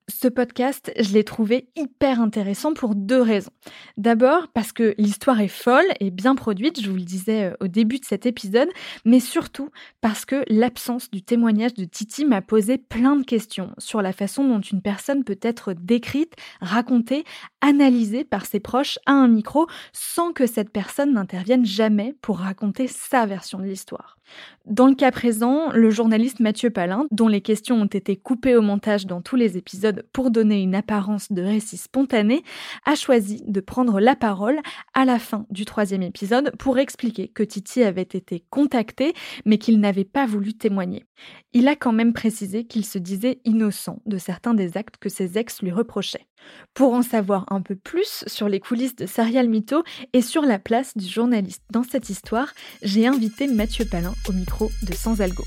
Ce 0.08 0.28
podcast, 0.28 0.92
je 1.00 1.14
l'ai 1.14 1.24
trouvé 1.24 1.70
hyper 1.76 2.22
intéressant 2.22 2.74
pour 2.74 2.96
deux 2.96 3.22
raisons. 3.22 3.52
D'abord 3.98 4.48
parce 4.50 4.72
que 4.72 4.94
l'histoire 4.98 5.40
est 5.40 5.48
folle 5.48 5.86
et 6.00 6.12
bien 6.12 6.36
produite, 6.36 6.82
je 6.82 6.90
vous 6.90 6.98
le 6.98 7.04
disais 7.04 7.52
euh, 7.52 7.56
au 7.60 7.68
début 7.68 8.00
de 8.00 8.06
cet 8.06 8.26
épisode, 8.26 8.70
mais 9.06 9.20
surtout 9.20 9.70
parce 10.02 10.26
que 10.26 10.44
l'absence 10.48 11.10
du 11.12 11.22
témoignage 11.22 11.74
de 11.76 11.86
Titi 11.86 12.26
m'a 12.26 12.42
posé 12.42 12.78
plein 12.78 13.16
de 13.16 13.24
questions 13.24 13.74
sur 13.78 14.02
la 14.02 14.14
façon 14.14 14.48
dont 14.48 14.60
une 14.60 14.82
personne 14.82 15.24
peut 15.24 15.40
être 15.42 15.74
décrite, 15.74 16.36
racontée, 16.62 17.24
analysée 17.62 18.24
par 18.24 18.46
ses 18.46 18.60
proches 18.60 19.00
à 19.06 19.14
un 19.14 19.28
micro 19.28 19.68
sans 19.94 20.34
que 20.34 20.48
cette 20.48 20.72
personne 20.72 21.14
n'intervienne 21.14 21.66
jamais 21.66 22.16
pour 22.22 22.40
raconter 22.40 22.88
sa 22.88 23.26
version 23.26 23.60
de 23.60 23.66
l'histoire. 23.66 24.18
Dans 24.66 24.88
le 24.88 24.94
cas 24.94 25.12
présent, 25.12 25.72
le 25.74 25.90
journaliste 25.90 26.40
Mathieu 26.40 26.70
Palin, 26.70 27.06
dont 27.10 27.28
les 27.28 27.42
questions 27.42 27.82
ont 27.82 27.86
été 27.86 28.16
coupées 28.16 28.56
au 28.56 28.62
montage 28.62 29.08
dans 29.08 29.22
tous 29.22 29.36
les 29.36 29.58
épisodes 29.58 30.06
pour 30.14 30.30
donner 30.30 30.62
une 30.62 30.76
apparence 30.76 31.32
de 31.32 31.42
récit 31.42 31.78
spontané, 31.78 32.44
a 32.86 32.94
choisi 32.94 33.44
de 33.48 33.60
prendre 33.60 34.00
la 34.00 34.16
parole 34.16 34.60
à 34.94 35.04
la 35.04 35.18
fin 35.18 35.48
du 35.50 35.66
troisième 35.66 36.04
épisode 36.04 36.56
pour 36.58 36.78
expliquer 36.78 37.28
que 37.28 37.42
Titi 37.42 37.82
avait 37.82 38.02
été 38.04 38.44
contacté 38.52 39.14
mais 39.46 39.58
qu'il 39.58 39.80
n'avait 39.80 40.06
pas 40.06 40.28
voulu 40.28 40.54
témoigner. 40.54 41.06
Il 41.54 41.68
a 41.68 41.76
quand 41.76 41.92
même 41.92 42.14
précisé 42.14 42.66
qu'il 42.66 42.86
se 42.86 43.00
disait 43.00 43.42
innocent 43.46 44.02
de 44.06 44.18
certains 44.18 44.54
des 44.54 44.78
actes 44.78 44.98
que 44.98 45.10
ses 45.10 45.38
ex 45.38 45.62
lui 45.62 45.72
reprochaient. 45.72 46.28
Pour 46.74 46.94
en 46.94 47.02
savoir 47.02 47.46
un 47.52 47.62
peu 47.62 47.76
plus 47.76 48.24
sur 48.28 48.48
les 48.48 48.60
coulisses 48.60 48.96
de 48.96 49.06
Serial 49.06 49.50
Mytho 49.50 49.84
et 50.14 50.22
sur 50.22 50.44
la 50.44 50.60
place 50.60 50.96
du 50.96 51.08
journaliste 51.08 51.64
dans 51.72 51.84
cette 51.84 52.10
histoire, 52.10 52.54
j'ai 52.82 53.08
invité 53.08 53.48
Mathieu 53.48 53.86
Palin 53.86 54.14
au 54.30 54.34
micro 54.34 54.72
de 54.84 54.94
Sans 54.94 55.22
Algo. 55.22 55.44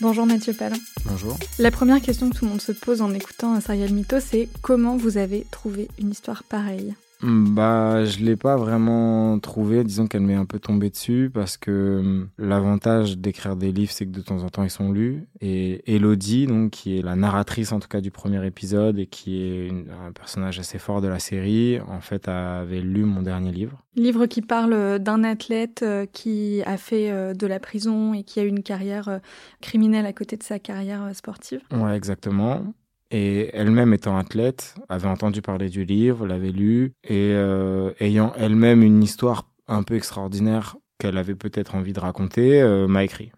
Bonjour 0.00 0.26
Mathieu 0.26 0.52
Palin. 0.52 0.78
Bonjour. 1.04 1.38
La 1.60 1.70
première 1.70 2.00
question 2.00 2.28
que 2.28 2.36
tout 2.36 2.44
le 2.44 2.50
monde 2.50 2.60
se 2.60 2.72
pose 2.72 3.02
en 3.02 3.14
écoutant 3.14 3.54
un 3.54 3.60
Serial 3.60 3.92
Mytho, 3.92 4.18
c'est 4.18 4.48
comment 4.60 4.96
vous 4.96 5.16
avez 5.16 5.46
trouvé 5.52 5.88
une 5.98 6.10
histoire 6.10 6.42
pareille? 6.42 6.94
Bah, 7.22 8.04
je 8.04 8.18
l'ai 8.18 8.36
pas 8.36 8.56
vraiment 8.56 9.38
trouvé. 9.38 9.84
Disons 9.84 10.06
qu'elle 10.06 10.22
m'est 10.22 10.34
un 10.34 10.44
peu 10.44 10.58
tombée 10.58 10.90
dessus 10.90 11.30
parce 11.32 11.56
que 11.56 12.00
hmm, 12.02 12.28
l'avantage 12.38 13.18
d'écrire 13.18 13.56
des 13.56 13.72
livres, 13.72 13.92
c'est 13.92 14.06
que 14.06 14.10
de 14.10 14.20
temps 14.20 14.42
en 14.42 14.48
temps 14.48 14.64
ils 14.64 14.70
sont 14.70 14.92
lus. 14.92 15.24
Et 15.40 15.94
Elodie, 15.94 16.46
donc 16.46 16.70
qui 16.70 16.98
est 16.98 17.02
la 17.02 17.16
narratrice 17.16 17.72
en 17.72 17.80
tout 17.80 17.88
cas 17.88 18.00
du 18.00 18.10
premier 18.10 18.44
épisode 18.46 18.98
et 18.98 19.06
qui 19.06 19.42
est 19.42 19.70
un 20.06 20.12
personnage 20.12 20.58
assez 20.58 20.78
fort 20.78 21.00
de 21.00 21.08
la 21.08 21.18
série, 21.18 21.80
en 21.88 22.00
fait 22.00 22.28
avait 22.28 22.80
lu 22.80 23.04
mon 23.04 23.22
dernier 23.22 23.52
livre. 23.52 23.82
Livre 23.94 24.26
qui 24.26 24.40
parle 24.40 24.98
d'un 25.00 25.22
athlète 25.22 25.82
euh, 25.82 26.06
qui 26.10 26.62
a 26.64 26.78
fait 26.78 27.10
euh, 27.10 27.34
de 27.34 27.46
la 27.46 27.60
prison 27.60 28.14
et 28.14 28.22
qui 28.22 28.40
a 28.40 28.44
eu 28.44 28.48
une 28.48 28.62
carrière 28.62 29.08
euh, 29.08 29.18
criminelle 29.60 30.06
à 30.06 30.14
côté 30.14 30.38
de 30.38 30.42
sa 30.42 30.58
carrière 30.58 31.10
sportive. 31.14 31.60
Ouais, 31.70 31.94
exactement. 31.94 32.72
Et 33.14 33.50
elle-même 33.52 33.92
étant 33.92 34.16
athlète, 34.16 34.74
avait 34.88 35.06
entendu 35.06 35.42
parler 35.42 35.68
du 35.68 35.84
livre, 35.84 36.26
l'avait 36.26 36.50
lu, 36.50 36.94
et 37.04 37.32
euh, 37.34 37.92
ayant 38.00 38.32
elle-même 38.38 38.82
une 38.82 39.02
histoire 39.02 39.50
un 39.68 39.82
peu 39.82 39.96
extraordinaire 39.96 40.76
qu'elle 40.98 41.18
avait 41.18 41.34
peut-être 41.34 41.74
envie 41.74 41.92
de 41.92 42.00
raconter, 42.00 42.62
euh, 42.62 42.88
m'a 42.88 43.04
écrit. 43.04 43.30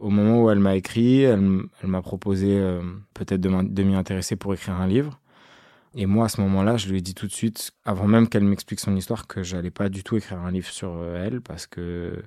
Au 0.00 0.10
moment 0.10 0.42
où 0.42 0.50
elle 0.50 0.58
m'a 0.58 0.74
écrit, 0.74 1.22
elle, 1.22 1.62
m'a 1.84 2.02
proposé 2.02 2.58
euh, 2.58 2.82
peut-être 3.14 3.40
de 3.40 3.82
m'y 3.84 3.94
intéresser 3.94 4.34
pour 4.34 4.52
écrire 4.54 4.74
un 4.74 4.88
livre. 4.88 5.20
Et 5.94 6.06
moi, 6.06 6.24
à 6.26 6.28
ce 6.28 6.40
moment-là, 6.40 6.76
je 6.76 6.88
lui 6.88 6.98
ai 6.98 7.00
dit 7.00 7.14
tout 7.14 7.28
de 7.28 7.32
suite, 7.32 7.70
avant 7.84 8.08
même 8.08 8.28
qu'elle 8.28 8.44
m'explique 8.44 8.80
son 8.80 8.96
histoire, 8.96 9.28
que 9.28 9.44
j'allais 9.44 9.70
pas 9.70 9.88
du 9.88 10.02
tout 10.02 10.16
écrire 10.16 10.40
un 10.40 10.50
livre 10.50 10.68
sur 10.68 11.02
elle 11.14 11.40
parce 11.40 11.68
que 11.68 12.24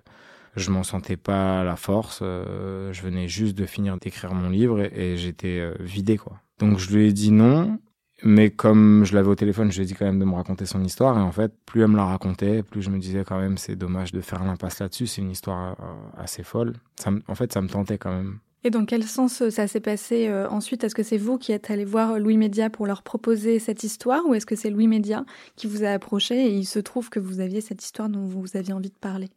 je 0.55 0.71
m'en 0.71 0.83
sentais 0.83 1.17
pas 1.17 1.61
la 1.65 1.75
force. 1.75 2.19
je 2.21 3.01
venais 3.01 3.27
juste 3.27 3.57
de 3.57 3.65
finir 3.65 3.97
d'écrire 3.97 4.33
mon 4.33 4.49
livre 4.49 4.79
et, 4.79 5.11
et 5.13 5.17
j'étais 5.17 5.71
vidé, 5.81 6.17
quoi. 6.17 6.39
Donc 6.59 6.77
je 6.77 6.95
lui 6.95 7.07
ai 7.07 7.13
dit 7.13 7.31
non, 7.31 7.79
mais 8.23 8.49
comme 8.49 9.05
je 9.05 9.15
l'avais 9.15 9.29
au 9.29 9.35
téléphone, 9.35 9.71
je 9.71 9.77
lui 9.77 9.83
ai 9.83 9.87
dit 9.87 9.93
quand 9.93 10.05
même 10.05 10.19
de 10.19 10.25
me 10.25 10.35
raconter 10.35 10.65
son 10.65 10.83
histoire. 10.83 11.17
Et 11.17 11.21
en 11.21 11.31
fait, 11.31 11.53
plus 11.65 11.81
elle 11.81 11.87
me 11.87 11.97
la 11.97 12.05
racontait, 12.05 12.63
plus 12.63 12.81
je 12.81 12.89
me 12.89 12.99
disais 12.99 13.23
quand 13.25 13.39
même 13.39 13.57
c'est 13.57 13.75
dommage 13.75 14.11
de 14.11 14.21
faire 14.21 14.43
l'impasse 14.43 14.79
là-dessus. 14.79 15.07
C'est 15.07 15.21
une 15.21 15.31
histoire 15.31 15.77
euh, 15.79 16.21
assez 16.21 16.43
folle. 16.43 16.73
Ça, 16.97 17.11
en 17.27 17.35
fait, 17.35 17.53
ça 17.53 17.61
me 17.61 17.69
tentait 17.69 17.97
quand 17.97 18.11
même. 18.11 18.39
Et 18.65 18.71
dans 18.71 18.83
quel 18.83 19.03
sens 19.03 19.41
euh, 19.41 19.49
ça 19.49 19.67
s'est 19.67 19.79
passé 19.79 20.27
euh, 20.27 20.49
ensuite? 20.49 20.83
Est-ce 20.83 20.95
que 20.95 21.03
c'est 21.03 21.17
vous 21.17 21.37
qui 21.37 21.53
êtes 21.53 21.71
allé 21.71 21.85
voir 21.85 22.19
Louis 22.19 22.35
Média 22.35 22.69
pour 22.69 22.87
leur 22.87 23.03
proposer 23.03 23.57
cette 23.57 23.85
histoire 23.85 24.25
ou 24.27 24.33
est-ce 24.33 24.45
que 24.45 24.57
c'est 24.57 24.69
Louis 24.69 24.87
Média 24.87 25.23
qui 25.55 25.67
vous 25.67 25.85
a 25.85 25.89
approché 25.89 26.47
et 26.47 26.53
il 26.53 26.65
se 26.65 26.79
trouve 26.79 27.09
que 27.09 27.21
vous 27.21 27.39
aviez 27.39 27.61
cette 27.61 27.81
histoire 27.81 28.09
dont 28.09 28.25
vous 28.25 28.57
aviez 28.57 28.73
envie 28.73 28.89
de 28.89 28.99
parler? 28.99 29.29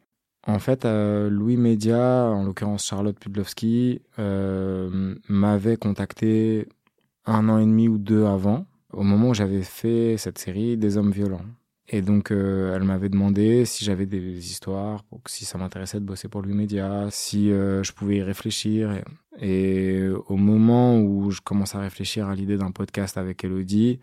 En 0.45 0.59
fait, 0.59 0.85
Louis 0.85 1.57
Média, 1.57 2.25
en 2.25 2.43
l'occurrence 2.43 2.85
Charlotte 2.85 3.17
Pudlowski, 3.17 4.03
m'avait 5.29 5.77
contacté 5.77 6.67
un 7.27 7.49
an 7.49 7.59
et 7.59 7.65
demi 7.67 7.89
ou 7.89 7.99
deux 7.99 8.25
avant, 8.25 8.67
au 8.93 9.03
moment 9.03 9.31
où 9.31 9.35
j'avais 9.35 9.63
fait 9.63 10.17
cette 10.17 10.39
série 10.39 10.77
des 10.77 10.97
hommes 10.97 11.13
violents. 11.13 11.45
Et 11.89 12.01
donc, 12.01 12.31
euh, 12.31 12.75
elle 12.75 12.85
m'avait 12.85 13.09
demandé 13.09 13.65
si 13.65 13.85
j'avais 13.85 14.07
des 14.07 14.51
histoires, 14.51 15.05
si 15.27 15.45
ça 15.45 15.59
m'intéressait 15.59 16.01
de 16.01 16.05
bosser 16.05 16.29
pour 16.29 16.41
Louis 16.43 16.55
Média, 16.55 17.07
si 17.11 17.51
euh, 17.51 17.83
je 17.83 17.93
pouvais 17.93 18.17
y 18.17 18.23
réfléchir. 18.23 19.03
Et, 19.41 20.09
au 20.29 20.37
moment 20.37 20.99
où 20.99 21.31
je 21.31 21.41
commence 21.41 21.75
à 21.75 21.81
réfléchir 21.81 22.29
à 22.29 22.35
l'idée 22.35 22.57
d'un 22.57 22.71
podcast 22.71 23.19
avec 23.19 23.45
Elodie, 23.45 23.99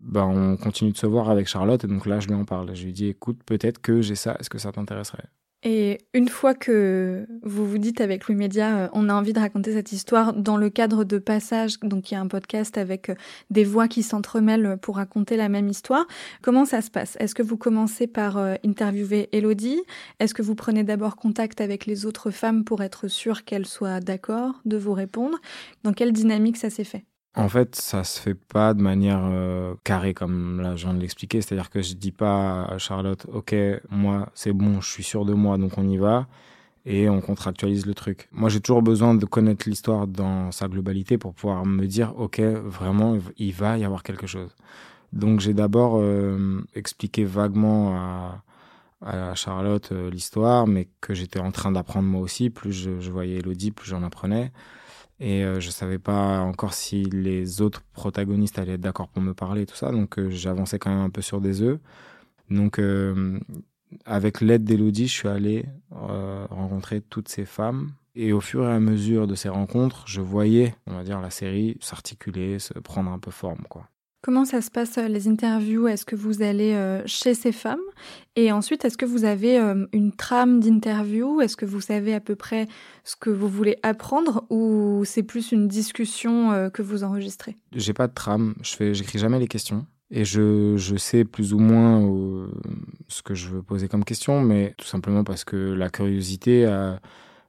ben, 0.00 0.24
on 0.24 0.56
continue 0.56 0.92
de 0.92 0.96
se 0.96 1.06
voir 1.06 1.28
avec 1.28 1.48
Charlotte. 1.48 1.84
Et 1.84 1.88
donc 1.88 2.06
là, 2.06 2.20
je 2.20 2.28
lui 2.28 2.34
en 2.34 2.44
parle. 2.44 2.74
Je 2.74 2.84
lui 2.84 2.92
dis, 2.92 3.06
écoute, 3.08 3.40
peut-être 3.44 3.80
que 3.80 4.00
j'ai 4.00 4.14
ça. 4.14 4.36
Est-ce 4.40 4.48
que 4.48 4.58
ça 4.58 4.72
t'intéresserait? 4.72 5.28
Et 5.64 5.98
une 6.14 6.28
fois 6.28 6.54
que 6.54 7.26
vous 7.42 7.66
vous 7.68 7.78
dites 7.78 8.00
avec 8.00 8.28
Louis 8.28 8.36
Média, 8.36 8.78
euh, 8.78 8.88
on 8.92 9.08
a 9.08 9.14
envie 9.14 9.32
de 9.32 9.40
raconter 9.40 9.72
cette 9.72 9.90
histoire 9.90 10.32
dans 10.32 10.56
le 10.56 10.70
cadre 10.70 11.02
de 11.02 11.18
Passage, 11.18 11.80
donc 11.80 12.10
il 12.10 12.14
y 12.14 12.16
a 12.16 12.20
un 12.20 12.28
podcast 12.28 12.78
avec 12.78 13.10
euh, 13.10 13.14
des 13.50 13.64
voix 13.64 13.88
qui 13.88 14.04
s'entremêlent 14.04 14.78
pour 14.80 14.96
raconter 14.96 15.36
la 15.36 15.48
même 15.48 15.68
histoire, 15.68 16.06
comment 16.42 16.64
ça 16.64 16.80
se 16.80 16.92
passe? 16.92 17.16
Est-ce 17.18 17.34
que 17.34 17.42
vous 17.42 17.56
commencez 17.56 18.06
par 18.06 18.36
euh, 18.36 18.54
interviewer 18.64 19.28
Elodie? 19.32 19.82
Est-ce 20.20 20.32
que 20.32 20.42
vous 20.42 20.54
prenez 20.54 20.84
d'abord 20.84 21.16
contact 21.16 21.60
avec 21.60 21.86
les 21.86 22.06
autres 22.06 22.30
femmes 22.30 22.62
pour 22.64 22.82
être 22.84 23.08
sûr 23.08 23.44
qu'elles 23.44 23.66
soient 23.66 23.98
d'accord 23.98 24.60
de 24.64 24.76
vous 24.76 24.92
répondre? 24.92 25.38
Dans 25.82 25.92
quelle 25.92 26.12
dynamique 26.12 26.56
ça 26.56 26.70
s'est 26.70 26.84
fait? 26.84 27.04
En 27.38 27.48
fait, 27.48 27.76
ça 27.76 28.04
se 28.04 28.20
fait 28.20 28.34
pas 28.34 28.74
de 28.74 28.82
manière 28.82 29.20
euh, 29.22 29.74
carrée 29.84 30.12
comme 30.14 30.60
là 30.60 30.76
je 30.76 30.84
viens 30.86 30.94
de 30.94 31.00
l'expliquer. 31.00 31.40
C'est-à-dire 31.40 31.70
que 31.70 31.82
je 31.82 31.94
dis 31.94 32.12
pas 32.12 32.64
à 32.64 32.78
Charlotte, 32.78 33.26
ok, 33.32 33.54
moi 33.90 34.28
c'est 34.34 34.52
bon, 34.52 34.80
je 34.80 34.90
suis 34.90 35.04
sûr 35.04 35.24
de 35.24 35.34
moi, 35.34 35.56
donc 35.58 35.78
on 35.78 35.88
y 35.88 35.96
va 35.96 36.26
et 36.88 37.08
on 37.08 37.20
contractualise 37.20 37.84
le 37.86 37.94
truc. 37.94 38.28
Moi, 38.32 38.48
j'ai 38.48 38.60
toujours 38.60 38.82
besoin 38.82 39.14
de 39.14 39.26
connaître 39.26 39.68
l'histoire 39.68 40.06
dans 40.06 40.50
sa 40.52 40.68
globalité 40.68 41.18
pour 41.18 41.34
pouvoir 41.34 41.66
me 41.66 41.86
dire, 41.86 42.18
ok, 42.18 42.40
vraiment, 42.40 43.18
il 43.36 43.52
va 43.52 43.76
y 43.76 43.84
avoir 43.84 44.02
quelque 44.02 44.26
chose. 44.26 44.56
Donc, 45.12 45.40
j'ai 45.40 45.52
d'abord 45.52 45.98
euh, 45.98 46.64
expliqué 46.74 47.24
vaguement 47.24 47.94
à, 47.94 48.42
à 49.04 49.34
Charlotte 49.34 49.90
euh, 49.92 50.10
l'histoire, 50.10 50.66
mais 50.66 50.88
que 51.02 51.12
j'étais 51.12 51.40
en 51.40 51.50
train 51.50 51.72
d'apprendre 51.72 52.08
moi 52.08 52.22
aussi. 52.22 52.48
Plus 52.48 52.72
je, 52.72 53.00
je 53.00 53.10
voyais 53.10 53.36
Elodie, 53.36 53.70
plus 53.70 53.90
j'en 53.90 54.02
apprenais. 54.02 54.50
Et 55.20 55.44
euh, 55.44 55.60
je 55.60 55.70
savais 55.70 55.98
pas 55.98 56.40
encore 56.40 56.74
si 56.74 57.04
les 57.04 57.60
autres 57.60 57.82
protagonistes 57.92 58.58
allaient 58.58 58.74
être 58.74 58.80
d'accord 58.80 59.08
pour 59.08 59.22
me 59.22 59.34
parler 59.34 59.62
et 59.62 59.66
tout 59.66 59.76
ça. 59.76 59.90
Donc 59.90 60.18
euh, 60.18 60.30
j'avançais 60.30 60.78
quand 60.78 60.90
même 60.90 61.00
un 61.00 61.10
peu 61.10 61.22
sur 61.22 61.40
des 61.40 61.62
œufs. 61.62 61.80
Donc, 62.50 62.80
avec 64.06 64.40
l'aide 64.40 64.64
d'Elodie, 64.64 65.06
je 65.06 65.12
suis 65.12 65.28
allé 65.28 65.66
rencontrer 65.90 67.02
toutes 67.02 67.28
ces 67.28 67.44
femmes. 67.44 67.92
Et 68.14 68.32
au 68.32 68.40
fur 68.40 68.64
et 68.64 68.72
à 68.72 68.80
mesure 68.80 69.26
de 69.26 69.34
ces 69.34 69.50
rencontres, 69.50 70.04
je 70.08 70.22
voyais, 70.22 70.74
on 70.86 70.94
va 70.94 71.04
dire, 71.04 71.20
la 71.20 71.28
série 71.28 71.76
s'articuler, 71.80 72.58
se 72.58 72.72
prendre 72.78 73.10
un 73.12 73.18
peu 73.18 73.30
forme, 73.30 73.64
quoi. 73.68 73.86
Comment 74.20 74.44
ça 74.44 74.60
se 74.62 74.70
passe 74.70 74.98
euh, 74.98 75.06
les 75.06 75.28
interviews? 75.28 75.86
Est-ce 75.86 76.04
que 76.04 76.16
vous 76.16 76.42
allez 76.42 76.72
euh, 76.74 77.02
chez 77.06 77.34
ces 77.34 77.52
femmes? 77.52 77.78
Et 78.34 78.50
ensuite, 78.50 78.84
est-ce 78.84 78.98
que 78.98 79.06
vous 79.06 79.24
avez 79.24 79.60
euh, 79.60 79.86
une 79.92 80.10
trame 80.12 80.58
d'interview? 80.58 81.40
Est-ce 81.40 81.56
que 81.56 81.64
vous 81.64 81.80
savez 81.80 82.14
à 82.14 82.20
peu 82.20 82.34
près 82.34 82.66
ce 83.04 83.14
que 83.14 83.30
vous 83.30 83.48
voulez 83.48 83.78
apprendre? 83.84 84.44
Ou 84.50 85.02
c'est 85.04 85.22
plus 85.22 85.52
une 85.52 85.68
discussion 85.68 86.70
que 86.74 86.82
vous 86.82 87.04
enregistrez? 87.04 87.56
J'ai 87.72 87.92
pas 87.92 88.08
de 88.08 88.14
trame, 88.14 88.54
je 88.62 88.74
fais 88.74 88.92
j'écris 88.92 89.20
jamais 89.20 89.38
les 89.38 89.46
questions. 89.46 89.86
Et 90.10 90.24
je, 90.24 90.76
je 90.76 90.96
sais 90.96 91.24
plus 91.24 91.52
ou 91.52 91.58
moins 91.58 92.48
ce 93.08 93.22
que 93.22 93.34
je 93.34 93.48
veux 93.48 93.62
poser 93.62 93.88
comme 93.88 94.04
question 94.04 94.40
mais 94.40 94.74
tout 94.78 94.86
simplement 94.86 95.22
parce 95.22 95.44
que 95.44 95.56
la 95.56 95.90
curiosité 95.90 96.66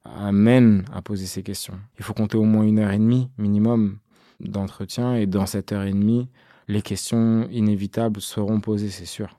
amène 0.04 0.84
à 0.94 1.02
poser 1.02 1.26
ces 1.26 1.42
questions. 1.42 1.80
Il 1.98 2.04
faut 2.04 2.14
compter 2.14 2.38
au 2.38 2.44
moins 2.44 2.64
une 2.64 2.80
heure 2.80 2.92
et 2.92 2.98
demie 2.98 3.30
minimum 3.38 3.98
d'entretien. 4.40 5.16
Et 5.16 5.26
dans 5.26 5.46
cette 5.46 5.72
heure 5.72 5.84
et 5.84 5.92
demie, 5.92 6.28
les 6.70 6.84
questions 6.84 7.50
inévitables 7.52 8.22
seront 8.22 8.62
posées, 8.62 8.92
c'est 8.92 9.06
sûr. 9.06 9.38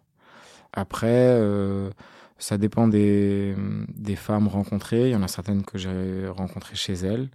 Après, 0.72 1.08
euh, 1.08 1.90
ça 2.38 2.58
dépend 2.58 2.88
des, 2.88 3.54
des, 3.88 4.16
femmes 4.16 4.48
rencontrées. 4.48 5.08
Il 5.08 5.12
y 5.12 5.16
en 5.16 5.22
a 5.22 5.28
certaines 5.28 5.64
que 5.64 5.78
j'ai 5.78 6.26
rencontrées 6.28 6.74
chez 6.74 6.94
elles 6.94 7.28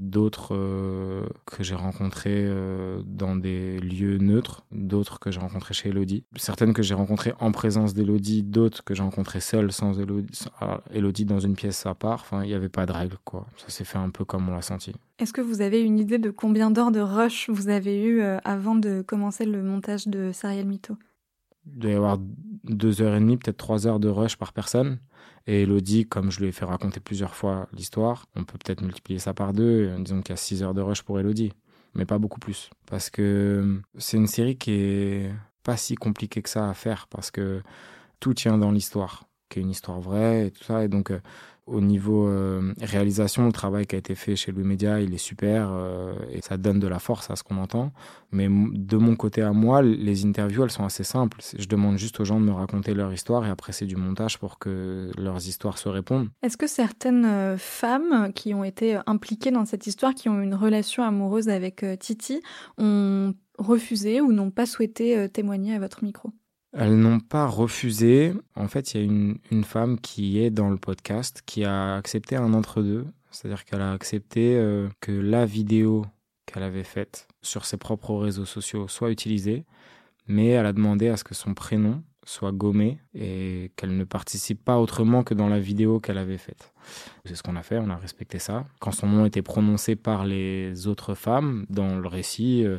d'autres 0.00 0.56
euh, 0.56 1.26
que 1.44 1.62
j'ai 1.62 1.74
rencontrées 1.74 2.46
euh, 2.46 3.02
dans 3.04 3.36
des 3.36 3.78
lieux 3.78 4.16
neutres, 4.18 4.64
d'autres 4.72 5.20
que 5.20 5.30
j'ai 5.30 5.40
rencontrées 5.40 5.74
chez 5.74 5.90
Elodie, 5.90 6.24
certaines 6.36 6.72
que 6.72 6.82
j'ai 6.82 6.94
rencontrées 6.94 7.34
en 7.38 7.52
présence 7.52 7.92
d'Elodie, 7.92 8.42
d'autres 8.42 8.82
que 8.82 8.94
j'ai 8.94 9.02
rencontrées 9.02 9.40
seules 9.40 9.70
sans 9.70 10.00
Elodie, 10.00 10.26
Elodie 10.90 11.26
dans 11.26 11.38
une 11.38 11.54
pièce 11.54 11.84
à 11.84 11.94
part. 11.94 12.20
Enfin, 12.22 12.42
il 12.42 12.48
n'y 12.48 12.54
avait 12.54 12.70
pas 12.70 12.86
de 12.86 12.92
règle, 12.92 13.18
quoi. 13.24 13.46
Ça 13.58 13.68
s'est 13.68 13.84
fait 13.84 13.98
un 13.98 14.08
peu 14.10 14.24
comme 14.24 14.48
on 14.48 14.54
l'a 14.54 14.62
senti. 14.62 14.94
Est-ce 15.18 15.34
que 15.34 15.42
vous 15.42 15.60
avez 15.60 15.82
une 15.82 15.98
idée 15.98 16.18
de 16.18 16.30
combien 16.30 16.70
d'heures 16.70 16.92
de 16.92 17.00
rush 17.00 17.50
vous 17.50 17.68
avez 17.68 18.02
eu 18.02 18.22
euh, 18.22 18.38
avant 18.42 18.74
de 18.74 19.02
commencer 19.02 19.44
le 19.44 19.62
montage 19.62 20.08
de 20.08 20.32
Serial 20.32 20.66
Mytho? 20.66 20.96
Il 21.66 21.78
doit 21.78 21.90
y 21.90 21.94
avoir 21.94 22.18
deux 22.64 23.02
heures 23.02 23.14
et 23.14 23.20
demie, 23.20 23.36
peut-être 23.36 23.58
trois 23.58 23.86
heures 23.86 24.00
de 24.00 24.08
rush 24.08 24.36
par 24.36 24.54
personne. 24.54 24.98
Et 25.46 25.62
Elodie, 25.62 26.06
comme 26.06 26.30
je 26.30 26.40
lui 26.40 26.48
ai 26.48 26.52
fait 26.52 26.64
raconter 26.64 27.00
plusieurs 27.00 27.34
fois 27.34 27.68
l'histoire, 27.72 28.26
on 28.36 28.44
peut 28.44 28.58
peut-être 28.58 28.82
multiplier 28.82 29.18
ça 29.18 29.34
par 29.34 29.52
deux. 29.52 29.94
Disons 29.98 30.20
qu'il 30.20 30.32
y 30.32 30.34
a 30.34 30.36
6 30.36 30.62
heures 30.62 30.74
de 30.74 30.80
rush 30.80 31.02
pour 31.02 31.18
Elodie, 31.18 31.52
mais 31.94 32.04
pas 32.04 32.18
beaucoup 32.18 32.40
plus. 32.40 32.70
Parce 32.86 33.10
que 33.10 33.22
euh, 33.64 33.82
c'est 33.98 34.16
une 34.16 34.26
série 34.26 34.56
qui 34.56 34.72
est 34.72 35.32
pas 35.62 35.76
si 35.76 35.94
compliquée 35.94 36.42
que 36.42 36.48
ça 36.48 36.68
à 36.68 36.74
faire, 36.74 37.06
parce 37.08 37.30
que 37.30 37.62
tout 38.20 38.34
tient 38.34 38.58
dans 38.58 38.70
l'histoire, 38.70 39.24
qui 39.48 39.58
est 39.58 39.62
une 39.62 39.70
histoire 39.70 40.00
vraie 40.00 40.46
et 40.46 40.50
tout 40.50 40.64
ça. 40.64 40.84
Et 40.84 40.88
donc, 40.88 41.10
euh, 41.10 41.20
au 41.70 41.80
niveau 41.80 42.28
euh, 42.28 42.74
réalisation, 42.80 43.46
le 43.46 43.52
travail 43.52 43.86
qui 43.86 43.94
a 43.94 43.98
été 43.98 44.14
fait 44.14 44.36
chez 44.36 44.52
Louis 44.52 44.64
Média, 44.64 45.00
il 45.00 45.14
est 45.14 45.18
super 45.18 45.68
euh, 45.70 46.12
et 46.32 46.40
ça 46.40 46.56
donne 46.56 46.80
de 46.80 46.88
la 46.88 46.98
force 46.98 47.30
à 47.30 47.36
ce 47.36 47.42
qu'on 47.42 47.56
entend. 47.58 47.92
Mais 48.32 48.48
de 48.48 48.96
mon 48.96 49.16
côté 49.16 49.42
à 49.42 49.52
moi, 49.52 49.80
les 49.82 50.26
interviews, 50.26 50.64
elles 50.64 50.70
sont 50.70 50.84
assez 50.84 51.04
simples. 51.04 51.38
Je 51.56 51.66
demande 51.66 51.96
juste 51.96 52.18
aux 52.20 52.24
gens 52.24 52.40
de 52.40 52.44
me 52.44 52.52
raconter 52.52 52.92
leur 52.94 53.12
histoire 53.12 53.46
et 53.46 53.50
après 53.50 53.72
c'est 53.72 53.86
du 53.86 53.96
montage 53.96 54.38
pour 54.38 54.58
que 54.58 55.10
leurs 55.16 55.46
histoires 55.46 55.78
se 55.78 55.88
répondent. 55.88 56.28
Est-ce 56.42 56.56
que 56.56 56.66
certaines 56.66 57.24
euh, 57.24 57.56
femmes 57.56 58.32
qui 58.34 58.52
ont 58.52 58.64
été 58.64 58.98
impliquées 59.06 59.52
dans 59.52 59.64
cette 59.64 59.86
histoire, 59.86 60.14
qui 60.14 60.28
ont 60.28 60.40
une 60.40 60.54
relation 60.54 61.04
amoureuse 61.04 61.48
avec 61.48 61.84
Titi, 62.00 62.42
ont 62.78 63.34
refusé 63.58 64.20
ou 64.20 64.32
n'ont 64.32 64.50
pas 64.50 64.66
souhaité 64.66 65.28
témoigner 65.28 65.74
à 65.74 65.78
votre 65.78 66.02
micro? 66.02 66.32
Elles 66.72 66.96
n'ont 66.96 67.20
pas 67.20 67.46
refusé. 67.46 68.32
En 68.54 68.68
fait, 68.68 68.94
il 68.94 69.00
y 69.00 69.04
a 69.04 69.06
une, 69.50 69.64
femme 69.64 69.98
qui 69.98 70.38
est 70.40 70.50
dans 70.50 70.70
le 70.70 70.76
podcast 70.76 71.42
qui 71.44 71.64
a 71.64 71.96
accepté 71.96 72.36
un 72.36 72.54
entre-deux. 72.54 73.06
C'est-à-dire 73.30 73.64
qu'elle 73.64 73.80
a 73.80 73.92
accepté 73.92 74.56
euh, 74.56 74.88
que 75.00 75.12
la 75.12 75.46
vidéo 75.46 76.04
qu'elle 76.46 76.62
avait 76.62 76.84
faite 76.84 77.28
sur 77.42 77.64
ses 77.64 77.76
propres 77.76 78.14
réseaux 78.14 78.44
sociaux 78.44 78.88
soit 78.88 79.10
utilisée, 79.10 79.64
mais 80.26 80.48
elle 80.48 80.66
a 80.66 80.72
demandé 80.72 81.08
à 81.08 81.16
ce 81.16 81.24
que 81.24 81.34
son 81.34 81.54
prénom 81.54 82.02
soit 82.24 82.52
gommé 82.52 82.98
et 83.14 83.72
qu'elle 83.76 83.96
ne 83.96 84.04
participe 84.04 84.64
pas 84.64 84.78
autrement 84.78 85.22
que 85.22 85.34
dans 85.34 85.48
la 85.48 85.58
vidéo 85.58 86.00
qu'elle 86.00 86.18
avait 86.18 86.38
faite. 86.38 86.72
C'est 87.24 87.34
ce 87.34 87.42
qu'on 87.42 87.56
a 87.56 87.62
fait, 87.62 87.78
on 87.78 87.90
a 87.90 87.96
respecté 87.96 88.38
ça. 88.38 88.66
Quand 88.78 88.92
son 88.92 89.08
nom 89.08 89.26
était 89.26 89.42
prononcé 89.42 89.96
par 89.96 90.24
les 90.24 90.86
autres 90.86 91.14
femmes 91.14 91.66
dans 91.68 91.98
le 91.98 92.08
récit, 92.08 92.64
euh, 92.64 92.78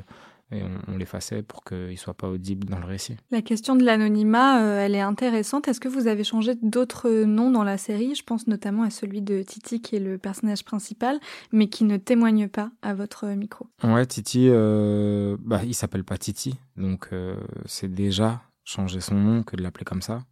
et 0.52 0.62
on, 0.88 0.98
l'effaçait 0.98 1.42
pour 1.44 1.64
qu'il 1.64 1.92
ne 1.92 1.96
soit 1.96 2.14
pas 2.14 2.28
audible 2.28 2.68
dans 2.68 2.80
le 2.80 2.86
récit. 2.86 3.16
La 3.32 3.42
question 3.42 3.76
de 3.76 3.84
l'anonymat, 3.84 4.62
euh, 4.62 4.86
elle 4.86 4.96
est 4.96 5.02
intéressante. 5.02 5.68
Est-ce 5.68 5.80
que 5.80 5.88
vous 5.88 6.08
avez 6.08 6.24
changé 6.24 6.56
d'autres 6.62 7.10
noms 7.24 7.50
dans 7.52 7.64
la 7.64 7.78
série? 7.78 8.16
Je 8.16 8.24
pense 8.24 8.48
notamment 8.48 8.84
à 8.84 8.90
celui 8.90 9.22
de 9.22 9.42
Titi, 9.42 9.82
qui 9.82 9.96
est 9.96 10.00
le 10.00 10.18
personnage 10.18 10.66
principal, 10.66 11.20
mais 11.52 11.68
qui 11.68 11.86
ne 11.86 11.98
témoigne 11.98 12.48
pas 12.48 12.72
à 12.82 12.94
votre 12.94 13.28
micro. 13.28 13.68
Ouais, 13.84 14.06
Titi, 14.06 14.48
euh, 14.50 15.38
bah, 15.40 15.62
il 15.64 15.74
s'appelle 15.74 16.04
pas 16.04 16.18
Titi, 16.18 16.56
donc 16.76 17.08
euh, 17.14 17.36
c'est 17.66 17.92
déjà 17.92 18.42
changer 18.64 19.02
son 19.02 19.16
nom 19.16 19.44
que 19.44 19.56
de 19.56 19.64
l'appeler 19.64 19.86
comme 19.86 20.02
ça. 20.02 20.24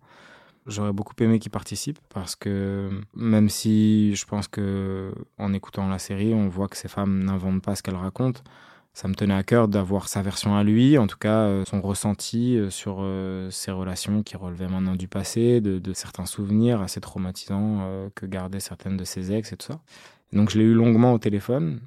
J'aurais 0.67 0.93
beaucoup 0.93 1.15
aimé 1.19 1.39
qu'il 1.39 1.51
participe 1.51 1.97
parce 2.09 2.35
que 2.35 2.89
même 3.15 3.49
si 3.49 4.13
je 4.15 4.25
pense 4.25 4.47
que 4.47 5.11
en 5.38 5.53
écoutant 5.53 5.88
la 5.88 5.97
série, 5.97 6.33
on 6.33 6.47
voit 6.47 6.67
que 6.67 6.77
ces 6.77 6.88
femmes 6.88 7.23
n'inventent 7.23 7.63
pas 7.63 7.75
ce 7.75 7.81
qu'elles 7.81 7.95
racontent, 7.95 8.41
ça 8.93 9.08
me 9.08 9.13
tenait 9.13 9.34
à 9.34 9.43
cœur 9.43 9.67
d'avoir 9.67 10.08
sa 10.08 10.22
version 10.22 10.55
à 10.55 10.63
lui, 10.63 10.98
en 10.98 11.08
tout 11.08 11.17
cas 11.17 11.43
euh, 11.43 11.63
son 11.65 11.81
ressenti 11.81 12.58
euh, 12.58 12.69
sur 12.69 12.98
euh, 13.00 13.50
ses 13.50 13.72
relations 13.72 14.24
qui 14.24 14.36
relevaient 14.36 14.67
maintenant 14.67 14.96
du 14.96 15.08
passé, 15.08 15.62
de, 15.62 15.93
certains 15.93 16.25
souvenirs 16.25 16.81
assez 16.81 17.01
traumatisants 17.01 18.10
que 18.15 18.25
gardaient 18.25 18.60
certaines 18.60 18.98
de 18.98 19.03
ses 19.03 19.31
ex 19.31 19.51
et 19.51 19.58
tout 19.58 19.67
ça. 19.67 19.79
Donc 20.34 20.50
je 20.50 20.60
l'ai 20.60 20.65
eu 20.65 20.74
longuement 20.74 21.13
au 21.13 21.17
téléphone 21.17 21.81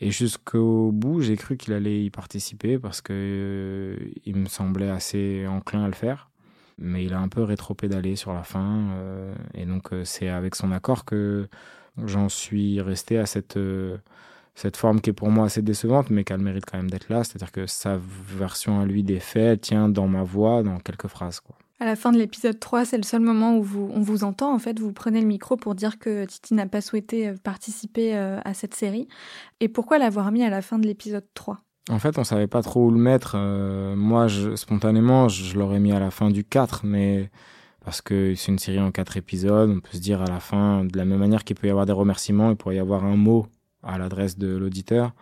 et 0.00 0.10
jusqu'au 0.10 0.92
bout 0.92 1.22
j'ai 1.22 1.36
cru 1.36 1.56
qu'il 1.56 1.72
allait 1.72 2.04
y 2.04 2.10
participer 2.10 2.78
parce 2.78 3.00
que 3.00 3.96
il 4.24 4.36
me 4.36 4.46
semblait 4.46 4.90
assez 4.90 5.46
enclin 5.48 5.84
à 5.84 5.86
le 5.86 5.94
faire. 5.94 6.30
Mais 6.78 7.04
il 7.04 7.14
a 7.14 7.18
un 7.18 7.28
peu 7.28 7.42
rétro-pédalé 7.42 8.14
sur 8.14 8.32
la 8.32 8.44
fin 8.44 8.84
et 9.54 9.64
donc 9.64 9.90
c'est 10.04 10.28
avec 10.28 10.54
son 10.54 10.70
accord 10.70 11.04
que 11.04 11.48
j'en 12.04 12.28
suis 12.28 12.80
resté 12.80 13.18
à 13.18 13.26
cette 13.26 13.58
cette 14.58 14.76
forme 14.76 15.00
qui 15.00 15.10
est 15.10 15.12
pour 15.12 15.30
moi 15.30 15.46
assez 15.46 15.62
décevante, 15.62 16.10
mais 16.10 16.24
qu'elle 16.24 16.40
mérite 16.40 16.64
quand 16.66 16.78
même 16.78 16.90
d'être 16.90 17.08
là. 17.08 17.22
C'est-à-dire 17.22 17.52
que 17.52 17.66
sa 17.66 17.96
version 17.96 18.80
à 18.80 18.86
lui 18.86 19.04
des 19.04 19.20
faits 19.20 19.60
tient 19.60 19.88
dans 19.88 20.08
ma 20.08 20.24
voix, 20.24 20.64
dans 20.64 20.78
quelques 20.80 21.06
phrases. 21.06 21.38
Quoi. 21.38 21.56
À 21.78 21.84
la 21.84 21.94
fin 21.94 22.10
de 22.10 22.18
l'épisode 22.18 22.58
3, 22.58 22.84
c'est 22.84 22.96
le 22.96 23.04
seul 23.04 23.20
moment 23.20 23.56
où 23.56 23.62
vous, 23.62 23.88
on 23.94 24.00
vous 24.00 24.24
entend. 24.24 24.52
En 24.52 24.58
fait, 24.58 24.80
vous 24.80 24.92
prenez 24.92 25.20
le 25.20 25.28
micro 25.28 25.56
pour 25.56 25.76
dire 25.76 26.00
que 26.00 26.24
Titi 26.24 26.54
n'a 26.54 26.66
pas 26.66 26.80
souhaité 26.80 27.28
euh, 27.28 27.34
participer 27.40 28.16
euh, 28.16 28.40
à 28.44 28.52
cette 28.52 28.74
série. 28.74 29.06
Et 29.60 29.68
pourquoi 29.68 29.98
l'avoir 29.98 30.32
mis 30.32 30.42
à 30.42 30.50
la 30.50 30.60
fin 30.60 30.80
de 30.80 30.88
l'épisode 30.88 31.26
3 31.34 31.60
En 31.88 32.00
fait, 32.00 32.18
on 32.18 32.24
savait 32.24 32.48
pas 32.48 32.62
trop 32.62 32.86
où 32.86 32.90
le 32.90 32.98
mettre. 32.98 33.34
Euh, 33.36 33.94
moi, 33.94 34.26
je, 34.26 34.56
spontanément, 34.56 35.28
je, 35.28 35.44
je 35.44 35.56
l'aurais 35.56 35.78
mis 35.78 35.92
à 35.92 36.00
la 36.00 36.10
fin 36.10 36.30
du 36.30 36.42
4, 36.42 36.80
mais 36.84 37.30
parce 37.84 38.02
que 38.02 38.34
c'est 38.34 38.50
une 38.50 38.58
série 38.58 38.80
en 38.80 38.90
4 38.90 39.18
épisodes. 39.18 39.70
On 39.70 39.78
peut 39.78 39.92
se 39.92 39.98
dire 39.98 40.20
à 40.20 40.26
la 40.26 40.40
fin, 40.40 40.84
de 40.84 40.98
la 40.98 41.04
même 41.04 41.20
manière 41.20 41.44
qu'il 41.44 41.54
peut 41.54 41.68
y 41.68 41.70
avoir 41.70 41.86
des 41.86 41.92
remerciements, 41.92 42.50
il 42.50 42.56
pourrait 42.56 42.74
y 42.74 42.80
avoir 42.80 43.04
un 43.04 43.16
mot 43.16 43.46
à 43.88 43.98
l'adresse 43.98 44.38
de 44.38 44.56
l'auditeur. 44.56 45.12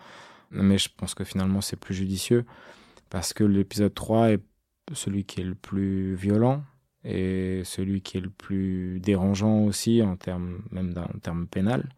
Mais 0.50 0.78
je 0.78 0.88
pense 0.94 1.14
que 1.14 1.24
finalement 1.24 1.60
c'est 1.60 1.76
plus 1.76 1.94
judicieux 1.94 2.44
parce 3.10 3.32
que 3.32 3.44
l'épisode 3.44 3.94
3 3.94 4.32
est 4.32 4.40
celui 4.92 5.24
qui 5.24 5.40
est 5.40 5.44
le 5.44 5.54
plus 5.54 6.14
violent 6.14 6.62
et 7.04 7.62
celui 7.64 8.00
qui 8.00 8.18
est 8.18 8.20
le 8.20 8.30
plus 8.30 9.00
dérangeant 9.00 9.60
aussi 9.60 10.02
en 10.02 10.16
termes 10.16 10.62
même 10.70 10.92
d'un 10.92 11.08
terme 11.22 11.46
pénal 11.46 11.88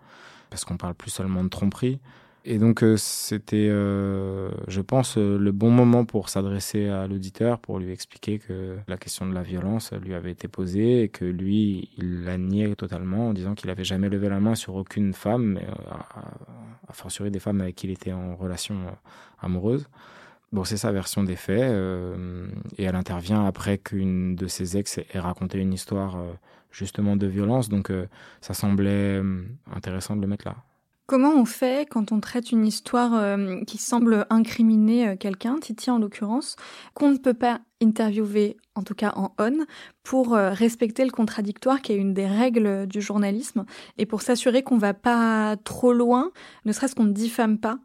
parce 0.50 0.64
qu'on 0.64 0.76
parle 0.76 0.94
plus 0.94 1.10
seulement 1.10 1.44
de 1.44 1.48
tromperie 1.48 2.00
et 2.50 2.56
donc 2.56 2.82
euh, 2.82 2.96
c'était, 2.96 3.68
euh, 3.68 4.50
je 4.68 4.80
pense, 4.80 5.18
euh, 5.18 5.36
le 5.38 5.52
bon 5.52 5.70
moment 5.70 6.06
pour 6.06 6.30
s'adresser 6.30 6.88
à 6.88 7.06
l'auditeur, 7.06 7.58
pour 7.58 7.78
lui 7.78 7.92
expliquer 7.92 8.38
que 8.38 8.78
la 8.88 8.96
question 8.96 9.26
de 9.26 9.34
la 9.34 9.42
violence 9.42 9.92
lui 9.92 10.14
avait 10.14 10.30
été 10.30 10.48
posée 10.48 11.02
et 11.02 11.08
que 11.10 11.26
lui, 11.26 11.90
il 11.98 12.24
la 12.24 12.38
niait 12.38 12.74
totalement 12.74 13.28
en 13.28 13.32
disant 13.34 13.54
qu'il 13.54 13.68
n'avait 13.68 13.84
jamais 13.84 14.08
levé 14.08 14.30
la 14.30 14.40
main 14.40 14.54
sur 14.54 14.76
aucune 14.76 15.12
femme, 15.12 15.60
à, 16.88 16.92
fortiori 16.94 17.30
des 17.30 17.38
femmes 17.38 17.60
avec 17.60 17.76
qui 17.76 17.86
il 17.86 17.92
était 17.92 18.14
en 18.14 18.34
relation 18.34 18.76
amoureuse. 19.42 19.86
Bon, 20.50 20.64
c'est 20.64 20.78
sa 20.78 20.90
version 20.90 21.22
des 21.24 21.36
faits, 21.36 21.70
et 22.78 22.84
elle 22.84 22.96
intervient 22.96 23.44
après 23.44 23.76
qu'une 23.76 24.36
de 24.36 24.46
ses 24.46 24.78
ex 24.78 24.96
ait 24.96 25.18
raconté 25.18 25.58
une 25.58 25.74
histoire 25.74 26.16
justement 26.72 27.16
de 27.16 27.26
violence, 27.26 27.68
donc 27.68 27.92
ça 28.40 28.54
semblait 28.54 29.20
intéressant 29.70 30.16
de 30.16 30.22
le 30.22 30.26
mettre 30.28 30.46
là. 30.46 30.56
Comment 31.08 31.32
on 31.34 31.46
fait 31.46 31.88
quand 31.88 32.12
on 32.12 32.20
traite 32.20 32.52
une 32.52 32.66
histoire 32.66 33.14
euh, 33.14 33.64
qui 33.64 33.78
semble 33.78 34.26
incriminer 34.28 35.08
euh, 35.08 35.16
quelqu'un, 35.16 35.56
Titi 35.58 35.90
en 35.90 35.98
l'occurrence, 35.98 36.56
qu'on 36.92 37.10
ne 37.10 37.16
peut 37.16 37.32
pas 37.32 37.62
interviewer, 37.82 38.58
en 38.74 38.82
tout 38.82 38.94
cas 38.94 39.14
en 39.16 39.32
on, 39.38 39.64
pour 40.02 40.34
euh, 40.34 40.50
respecter 40.50 41.06
le 41.06 41.10
contradictoire 41.10 41.80
qui 41.80 41.92
est 41.92 41.96
une 41.96 42.12
des 42.12 42.26
règles 42.26 42.86
du 42.86 43.00
journalisme 43.00 43.64
et 43.96 44.04
pour 44.04 44.20
s'assurer 44.20 44.62
qu'on 44.62 44.76
va 44.76 44.92
pas 44.92 45.56
trop 45.64 45.94
loin, 45.94 46.30
ne 46.66 46.72
serait-ce 46.72 46.94
qu'on 46.94 47.04
ne 47.04 47.12
diffame 47.12 47.58
pas 47.58 47.78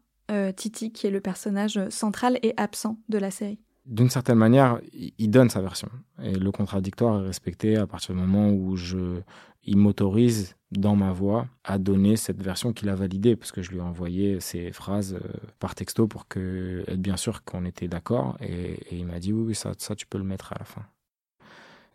Titi 0.56 0.92
qui 0.92 1.06
est 1.06 1.12
le 1.12 1.22
personnage 1.22 1.80
central 1.90 2.40
et 2.42 2.56
absent 2.58 2.98
de 3.08 3.20
la 3.20 3.30
série? 3.30 3.60
D'une 3.86 4.10
certaine 4.10 4.38
manière, 4.38 4.80
il 4.94 5.30
donne 5.30 5.50
sa 5.50 5.62
version. 5.62 5.90
Et 6.24 6.34
le 6.34 6.52
contradictoire 6.52 7.22
est 7.22 7.28
respecté 7.28 7.76
à 7.76 7.86
partir 7.86 8.16
du 8.16 8.22
moment 8.22 8.50
où 8.50 8.76
je, 8.76 9.22
il 9.66 9.78
m'autorise 9.78 10.56
dans 10.72 10.96
ma 10.96 11.12
voix 11.12 11.48
à 11.64 11.78
donner 11.78 12.16
cette 12.16 12.42
version 12.42 12.74
qu'il 12.74 12.90
a 12.90 12.96
validée, 12.96 13.36
parce 13.36 13.52
que 13.52 13.62
je 13.62 13.72
lui 13.72 13.78
ai 13.78 13.82
envoyé 13.82 14.40
ces 14.40 14.72
phrases 14.72 15.14
euh, 15.14 15.38
par 15.60 15.76
texto 15.76 16.08
pour 16.08 16.28
que, 16.28 16.84
être 16.88 17.02
bien 17.02 17.18
sûr 17.18 17.44
qu'on 17.44 17.66
était 17.66 17.88
d'accord. 17.88 18.38
Et, 18.42 18.80
il 18.92 19.06
m'a 19.06 19.20
dit 19.20 19.32
oui, 19.32 19.44
oui, 19.48 19.56
ça, 19.56 19.74
ça, 19.78 19.96
tu 19.96 20.06
peux 20.06 20.18
le 20.18 20.24
mettre 20.24 20.54
à 20.54 20.58
la 20.60 20.66
fin. 20.66 20.86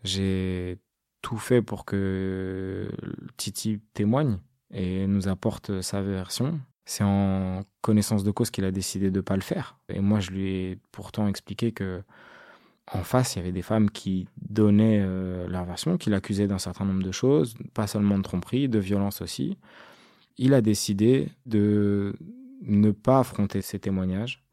J'ai 0.03 0.79
tout 1.21 1.37
fait 1.37 1.61
pour 1.61 1.85
que 1.85 2.89
Titi 3.37 3.81
témoigne 3.93 4.37
et 4.71 5.05
nous 5.07 5.27
apporte 5.27 5.81
sa 5.81 6.01
version. 6.01 6.59
C'est 6.85 7.03
en 7.03 7.63
connaissance 7.81 8.23
de 8.23 8.31
cause 8.31 8.49
qu'il 8.49 8.65
a 8.65 8.71
décidé 8.71 9.11
de 9.11 9.17
ne 9.17 9.21
pas 9.21 9.35
le 9.35 9.41
faire. 9.41 9.77
Et 9.89 9.99
moi, 9.99 10.19
je 10.19 10.31
lui 10.31 10.49
ai 10.49 10.79
pourtant 10.91 11.27
expliqué 11.27 11.71
que 11.71 12.01
en 12.91 13.03
face, 13.03 13.35
il 13.35 13.39
y 13.39 13.41
avait 13.41 13.51
des 13.51 13.61
femmes 13.61 13.89
qui 13.89 14.27
donnaient 14.49 14.99
euh, 15.01 15.47
leur 15.47 15.65
version, 15.65 15.97
qui 15.97 16.09
l'accusaient 16.09 16.47
d'un 16.47 16.57
certain 16.57 16.85
nombre 16.85 17.03
de 17.03 17.11
choses, 17.11 17.55
pas 17.73 17.87
seulement 17.87 18.17
de 18.17 18.23
tromperie, 18.23 18.67
de 18.67 18.79
violence 18.79 19.21
aussi. 19.21 19.57
Il 20.37 20.53
a 20.53 20.61
décidé 20.61 21.29
de 21.45 22.15
ne 22.61 22.91
pas 22.91 23.19
affronter 23.19 23.61
ces 23.61 23.79
témoignages 23.79 24.43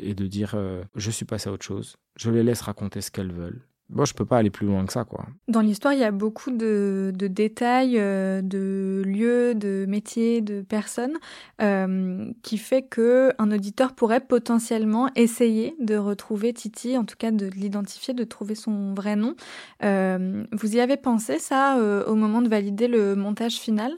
et 0.00 0.14
de 0.14 0.26
dire 0.26 0.52
euh, 0.54 0.82
je 0.94 1.10
suis 1.10 1.24
passé 1.24 1.48
à 1.48 1.52
autre 1.52 1.64
chose, 1.64 1.96
je 2.16 2.30
les 2.30 2.42
laisse 2.42 2.60
raconter 2.60 3.00
ce 3.00 3.10
qu'elles 3.10 3.32
veulent. 3.32 3.62
Bon, 3.88 4.04
je 4.04 4.14
peux 4.14 4.24
pas 4.24 4.38
aller 4.38 4.50
plus 4.50 4.66
loin 4.66 4.84
que 4.84 4.92
ça, 4.92 5.04
quoi. 5.04 5.26
Dans 5.46 5.60
l'histoire, 5.60 5.94
il 5.94 6.00
y 6.00 6.04
a 6.04 6.10
beaucoup 6.10 6.50
de, 6.50 7.12
détails, 7.14 7.98
euh, 7.98 8.42
de 8.42 9.02
lieux, 9.06 9.54
de 9.54 9.86
métiers, 9.88 10.40
de 10.40 10.60
personnes, 10.60 11.16
euh, 11.62 12.32
qui 12.42 12.58
fait 12.58 12.82
que 12.82 13.32
un 13.38 13.52
auditeur 13.52 13.94
pourrait 13.94 14.20
potentiellement 14.20 15.08
essayer 15.14 15.76
de 15.80 15.96
retrouver 15.96 16.52
Titi, 16.52 16.98
en 16.98 17.04
tout 17.04 17.14
cas 17.16 17.30
de 17.30 17.46
l'identifier, 17.46 18.12
de 18.12 18.24
trouver 18.24 18.56
son 18.56 18.92
vrai 18.92 19.14
nom. 19.14 19.36
Euh, 19.84 20.44
vous 20.50 20.74
y 20.74 20.80
avez 20.80 20.96
pensé 20.96 21.38
ça 21.38 21.78
au 22.06 22.14
moment 22.16 22.42
de 22.42 22.48
valider 22.48 22.88
le 22.88 23.14
montage 23.14 23.54
final? 23.54 23.92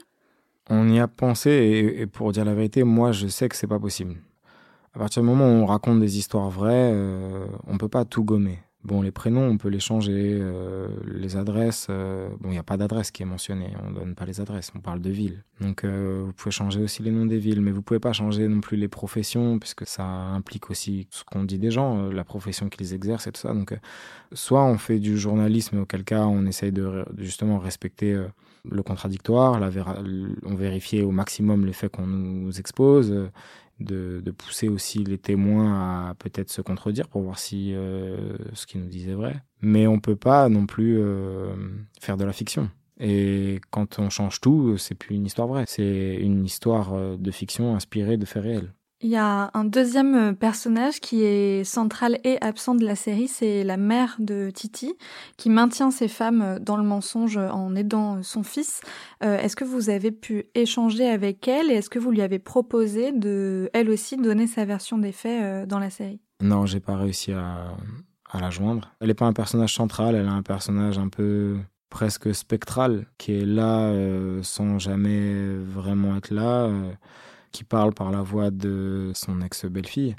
On 0.69 0.87
y 0.87 0.99
a 0.99 1.07
pensé, 1.07 1.49
et, 1.49 2.01
et, 2.01 2.05
pour 2.05 2.31
dire 2.31 2.45
la 2.45 2.53
vérité, 2.53 2.83
moi, 2.83 3.11
je 3.11 3.25
sais 3.25 3.49
que 3.49 3.55
c'est 3.55 3.65
pas 3.65 3.79
possible. 3.79 4.17
À 4.93 4.99
partir 4.99 5.23
du 5.23 5.27
moment 5.27 5.45
où 5.45 5.63
on 5.63 5.65
raconte 5.65 5.99
des 5.99 6.19
histoires 6.19 6.51
vraies, 6.51 6.93
on 7.65 7.77
peut 7.79 7.89
pas 7.89 8.05
tout 8.05 8.23
gommer. 8.23 8.59
Bon, 8.89 9.03
les 9.03 9.11
prénoms, 9.11 9.45
on 9.45 9.57
peut 9.59 9.69
les 9.69 9.79
changer. 9.79 10.39
Euh, 10.41 10.87
les 11.05 11.37
adresses, 11.37 11.85
euh, 11.91 12.27
bon, 12.39 12.49
il 12.49 12.53
n'y 12.53 12.57
a 12.57 12.63
pas 12.63 12.75
d'adresse 12.75 13.11
qui 13.11 13.21
est 13.21 13.25
mentionnée. 13.25 13.71
On 13.85 13.91
donne 13.91 14.15
pas 14.15 14.25
les 14.25 14.41
adresses, 14.41 14.71
on 14.75 14.79
parle 14.79 14.99
de 14.99 15.11
villes. 15.11 15.43
Donc, 15.61 15.83
euh, 15.83 16.23
vous 16.25 16.33
pouvez 16.33 16.49
changer 16.49 16.81
aussi 16.81 17.03
les 17.03 17.11
noms 17.11 17.27
des 17.27 17.37
villes, 17.37 17.61
mais 17.61 17.69
vous 17.69 17.83
pouvez 17.83 17.99
pas 17.99 18.13
changer 18.13 18.47
non 18.47 18.61
plus 18.61 18.77
les 18.77 18.87
professions, 18.87 19.59
puisque 19.59 19.85
ça 19.85 20.03
implique 20.03 20.71
aussi 20.71 21.07
ce 21.11 21.23
qu'on 21.23 21.43
dit 21.43 21.59
des 21.59 21.69
gens, 21.69 22.09
la 22.09 22.23
profession 22.23 22.67
qu'ils 22.67 22.95
exercent 22.95 23.27
et 23.27 23.31
tout 23.31 23.41
ça. 23.41 23.53
Donc, 23.53 23.77
soit 24.33 24.65
on 24.65 24.79
fait 24.79 24.97
du 24.97 25.19
journalisme, 25.19 25.81
auquel 25.81 26.03
cas 26.03 26.25
on 26.25 26.47
essaye 26.47 26.71
de 26.71 27.05
justement 27.19 27.59
respecter 27.59 28.19
le 28.67 28.81
contradictoire, 28.81 29.61
on 30.45 30.55
vérifie 30.55 31.03
au 31.03 31.11
maximum 31.11 31.67
les 31.67 31.73
faits 31.73 31.91
qu'on 31.91 32.07
nous 32.07 32.59
expose 32.59 33.13
de, 33.79 34.31
pousser 34.31 34.69
aussi 34.69 35.03
les 35.03 35.17
témoins 35.17 36.09
à 36.09 36.15
peut-être 36.15 36.49
se 36.49 36.61
contredire 36.61 37.07
pour 37.07 37.21
voir 37.21 37.39
si 37.39 37.73
euh, 37.73 38.37
ce 38.53 38.65
qu'ils 38.65 38.81
nous 38.81 38.87
disaient 38.87 39.11
est 39.11 39.15
vrai. 39.15 39.41
Mais 39.61 39.87
on 39.87 39.99
peut 39.99 40.15
pas 40.15 40.49
non 40.49 40.65
plus 40.65 40.97
euh, 40.99 41.53
faire 41.99 42.17
de 42.17 42.25
la 42.25 42.33
fiction. 42.33 42.69
Et 42.99 43.61
quand 43.71 43.99
on 43.99 44.09
change 44.09 44.41
tout, 44.41 44.77
c'est 44.77 44.95
plus 44.95 45.15
une 45.15 45.25
histoire 45.25 45.47
vraie, 45.47 45.63
c'est 45.67 46.15
une 46.15 46.43
histoire 46.45 46.93
euh, 46.93 47.17
de 47.17 47.31
fiction 47.31 47.75
inspirée 47.75 48.17
de 48.17 48.25
faits 48.25 48.43
réels. 48.43 48.73
Il 49.01 49.09
y 49.09 49.15
a 49.15 49.49
un 49.53 49.63
deuxième 49.63 50.15
euh, 50.15 50.33
personnage 50.33 50.99
qui 50.99 51.23
est 51.23 51.63
central 51.63 52.19
et 52.25 52.37
absent 52.41 52.75
de 52.75 52.83
la 52.83 52.95
série, 52.95 53.29
c'est 53.29 53.63
la 53.63 53.77
mère 53.77 54.17
de 54.19 54.49
Titi, 54.53 54.93
qui 55.37 55.49
maintient 55.49 55.89
ses 55.89 56.09
femmes 56.09 56.41
euh, 56.41 56.59
dans 56.59 56.75
le 56.75 56.83
mensonge 56.83 57.37
en 57.37 57.75
aidant 57.75 58.17
euh, 58.17 58.23
son 58.23 58.43
fils. 58.43 58.81
est-ce 59.21 59.55
que 59.55 59.63
vous 59.63 59.89
avez 59.89 60.11
pu 60.11 60.47
échanger 60.53 61.09
avec 61.09 61.47
elle 61.47 61.71
et 61.71 61.75
est-ce 61.75 61.89
que 61.89 61.99
vous 61.99 62.11
lui 62.11 62.21
avez 62.21 62.39
proposé 62.39 63.13
de, 63.13 63.69
elle 63.73 63.89
aussi, 63.89 64.17
donner 64.17 64.47
sa 64.47 64.65
version 64.65 64.97
des 64.97 65.13
faits 65.13 65.67
dans 65.67 65.79
la 65.79 65.89
série? 65.89 66.19
Non, 66.41 66.65
j'ai 66.65 66.79
pas 66.79 66.97
réussi 66.97 67.31
à, 67.31 67.77
la 68.33 68.49
joindre. 68.49 68.93
Elle 68.99 69.07
n'est 69.07 69.13
pas 69.13 69.25
un 69.25 69.33
personnage 69.33 69.73
central, 69.73 70.15
elle 70.15 70.27
a 70.27 70.31
un 70.31 70.43
personnage 70.43 70.97
un 70.97 71.09
peu 71.09 71.57
presque 71.89 72.33
spectral, 72.35 73.07
qui 73.17 73.33
est 73.33 73.45
là 73.45 73.93
sans 74.41 74.77
jamais 74.77 75.57
vraiment 75.57 76.15
être 76.17 76.31
là 76.31 76.69
qui 77.51 77.63
parle 77.63 77.93
par 77.93 78.11
la 78.11 78.21
voix 78.21 78.51
de 78.51 79.11
son 79.13 79.41
ex-belle-fille. 79.41 80.15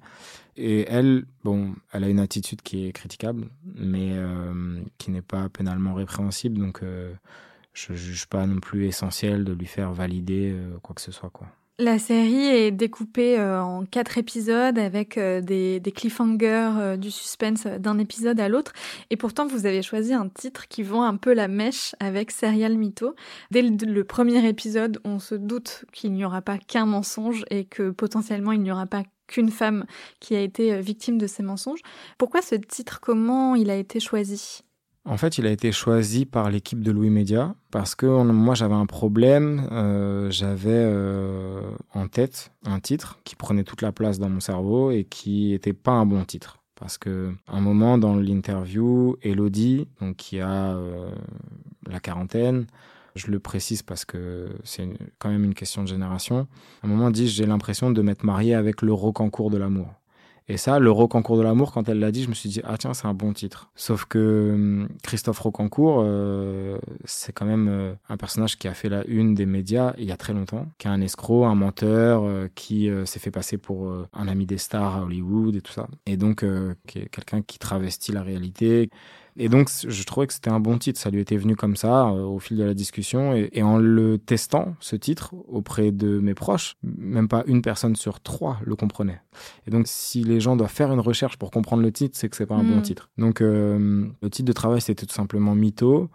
Et 0.56 0.86
elle, 0.88 1.24
bon, 1.44 1.74
elle 1.92 2.04
a 2.04 2.08
une 2.08 2.20
attitude 2.20 2.62
qui 2.62 2.86
est 2.86 2.92
critiquable, 2.92 3.48
mais 3.64 4.12
euh, 4.14 4.82
qui 4.98 5.10
n'est 5.10 5.22
pas 5.22 5.48
pénalement 5.48 5.94
répréhensible. 5.94 6.58
Donc, 6.58 6.82
euh, 6.82 7.14
je 7.72 7.94
juge 7.94 8.26
pas 8.26 8.46
non 8.46 8.60
plus 8.60 8.86
essentiel 8.86 9.44
de 9.44 9.52
lui 9.52 9.66
faire 9.66 9.92
valider 9.92 10.52
euh, 10.52 10.78
quoi 10.82 10.94
que 10.94 11.00
ce 11.00 11.12
soit, 11.12 11.30
quoi. 11.30 11.48
La 11.80 11.98
série 11.98 12.46
est 12.46 12.72
découpée 12.72 13.38
euh, 13.38 13.62
en 13.62 13.86
quatre 13.86 14.18
épisodes 14.18 14.78
avec 14.78 15.16
euh, 15.16 15.40
des, 15.40 15.80
cliffhangers, 15.96 16.72
euh, 16.76 16.96
du 16.98 17.10
suspense 17.10 17.64
d'un 17.64 17.98
épisode 17.98 18.38
à 18.38 18.50
l'autre. 18.50 18.74
Et 19.08 19.16
pourtant, 19.16 19.46
vous 19.46 19.64
avez 19.64 19.80
choisi 19.80 20.12
un 20.12 20.28
titre 20.28 20.68
qui 20.68 20.82
vend 20.82 21.04
un 21.04 21.16
peu 21.16 21.32
la 21.32 21.48
mèche 21.48 21.94
avec 21.98 22.32
Serial 22.32 22.76
Mytho. 22.76 23.14
Dès 23.50 23.62
le, 23.62 24.04
premier 24.04 24.46
épisode, 24.46 25.00
on 25.04 25.18
se 25.18 25.34
doute 25.34 25.86
qu'il 25.90 26.12
n'y 26.12 26.22
aura 26.22 26.42
pas 26.42 26.58
qu'un 26.58 26.84
mensonge 26.84 27.46
et 27.48 27.64
que 27.64 27.88
potentiellement 27.88 28.52
il 28.52 28.60
n'y 28.60 28.70
aura 28.70 28.84
pas 28.84 29.04
qu'une 29.26 29.50
femme 29.50 29.86
qui 30.18 30.36
a 30.36 30.40
été 30.42 30.78
victime 30.82 31.16
de 31.16 31.26
ces 31.26 31.42
mensonges. 31.42 31.80
Pourquoi 32.18 32.42
ce 32.42 32.56
titre? 32.56 33.00
Comment 33.00 33.54
il 33.54 33.70
a 33.70 33.76
été 33.76 34.00
choisi? 34.00 34.64
En 35.06 35.16
fait, 35.16 35.38
il 35.38 35.46
a 35.46 35.50
été 35.50 35.72
choisi 35.72 36.26
par 36.26 36.50
l'équipe 36.50 36.82
de 36.82 36.90
Louis 36.90 37.10
Média 37.10 37.54
parce 37.70 37.94
que 37.94 38.06
moi 38.06 38.54
j'avais 38.54 38.74
un 38.74 38.86
problème, 38.86 39.66
euh, 39.72 40.30
j'avais 40.30 40.70
euh, 40.70 41.62
en 41.94 42.06
tête 42.06 42.52
un 42.66 42.80
titre 42.80 43.18
qui 43.24 43.34
prenait 43.34 43.64
toute 43.64 43.80
la 43.80 43.92
place 43.92 44.18
dans 44.18 44.28
mon 44.28 44.40
cerveau 44.40 44.90
et 44.90 45.04
qui 45.04 45.50
n'était 45.50 45.72
pas 45.72 45.92
un 45.92 46.04
bon 46.04 46.24
titre. 46.24 46.58
Parce 46.74 46.98
que 46.98 47.32
un 47.48 47.60
moment 47.60 47.98
dans 47.98 48.16
l'interview, 48.16 49.16
Elodie, 49.22 49.88
donc 50.00 50.16
qui 50.16 50.40
a 50.40 50.74
euh, 50.74 51.10
la 51.88 52.00
quarantaine, 52.00 52.66
je 53.14 53.30
le 53.30 53.38
précise 53.38 53.82
parce 53.82 54.04
que 54.04 54.48
c'est 54.64 54.88
quand 55.18 55.30
même 55.30 55.44
une 55.44 55.54
question 55.54 55.82
de 55.82 55.88
génération, 55.88 56.46
à 56.82 56.86
un 56.86 56.88
moment 56.88 57.10
dit 57.10 57.26
j'ai 57.26 57.46
l'impression 57.46 57.90
de 57.90 58.02
m'être 58.02 58.22
marié 58.22 58.54
avec 58.54 58.82
le 58.82 58.92
rocancourt 58.92 59.50
de 59.50 59.56
l'amour. 59.56 59.99
Et 60.50 60.56
ça, 60.56 60.80
le 60.80 60.90
Rocancourt 60.90 61.36
de 61.36 61.42
l'amour, 61.42 61.70
quand 61.70 61.88
elle 61.88 62.00
l'a 62.00 62.10
dit, 62.10 62.24
je 62.24 62.28
me 62.28 62.34
suis 62.34 62.48
dit, 62.48 62.60
ah 62.64 62.76
tiens, 62.76 62.92
c'est 62.92 63.06
un 63.06 63.14
bon 63.14 63.32
titre. 63.32 63.70
Sauf 63.76 64.04
que 64.04 64.50
hum, 64.52 64.88
Christophe 65.04 65.38
Rocancourt, 65.38 66.02
euh, 66.04 66.76
c'est 67.04 67.32
quand 67.32 67.46
même 67.46 67.68
euh, 67.68 67.94
un 68.08 68.16
personnage 68.16 68.58
qui 68.58 68.66
a 68.66 68.74
fait 68.74 68.88
la 68.88 69.06
une 69.06 69.36
des 69.36 69.46
médias 69.46 69.94
il 69.96 70.06
y 70.06 70.10
a 70.10 70.16
très 70.16 70.32
longtemps, 70.32 70.66
qui 70.78 70.88
est 70.88 70.90
un 70.90 71.00
escroc, 71.02 71.44
un 71.44 71.54
menteur, 71.54 72.22
euh, 72.24 72.48
qui 72.56 72.90
s'est 73.04 73.20
fait 73.20 73.30
passer 73.30 73.58
pour 73.58 73.92
un 74.12 74.26
ami 74.26 74.44
des 74.44 74.58
stars 74.58 74.96
à 74.96 75.02
Hollywood 75.04 75.54
et 75.54 75.60
tout 75.60 75.72
ça. 75.72 75.86
Et 76.06 76.16
donc, 76.16 76.44
qui 76.86 77.08
quelqu'un 77.10 77.42
qui 77.42 77.60
travestit 77.60 78.10
la 78.10 78.24
réalité, 78.24 78.90
et 79.36 79.48
donc, 79.48 79.70
je 79.86 80.02
trouvais 80.04 80.26
que 80.26 80.32
c'était 80.32 80.50
un 80.50 80.60
bon 80.60 80.78
titre. 80.78 80.98
Ça 80.98 81.10
lui 81.10 81.20
était 81.20 81.36
venu 81.36 81.56
comme 81.56 81.76
ça 81.76 82.08
euh, 82.08 82.22
au 82.22 82.38
fil 82.38 82.56
de 82.56 82.64
la 82.64 82.74
discussion. 82.74 83.34
Et, 83.34 83.62
en 83.62 83.78
le 83.78 84.18
testant, 84.18 84.74
ce 84.80 84.96
titre, 84.96 85.34
auprès 85.48 85.92
de 85.92 86.18
mes 86.18 86.34
proches, 86.34 86.76
même 86.82 87.28
pas 87.28 87.44
une 87.46 87.62
personne 87.62 87.96
sur 87.96 88.20
trois 88.20 88.58
le 88.64 88.76
comprenait. 88.76 89.20
Et 89.66 89.70
donc, 89.70 89.86
si 89.86 90.24
les 90.24 90.40
gens 90.40 90.56
doivent 90.56 90.70
faire 90.72 90.92
une 90.92 91.00
recherche 91.00 91.36
pour 91.36 91.50
comprendre 91.50 91.82
le 91.82 91.92
titre, 91.92 92.16
c'est 92.18 92.28
que 92.28 92.36
c'est 92.36 92.46
pas 92.46 92.56
un 92.56 92.64
bon 92.64 92.78
hmm. 92.78 92.82
titre. 92.82 93.10
Donc, 93.18 93.40
euh, 93.40 94.06
le 94.22 94.30
titre 94.30 94.46
de 94.46 94.52
travail, 94.52 94.80
c'était 94.80 95.06
tout 95.06 95.14
simplement 95.14 95.54
Mytho. 95.54 96.10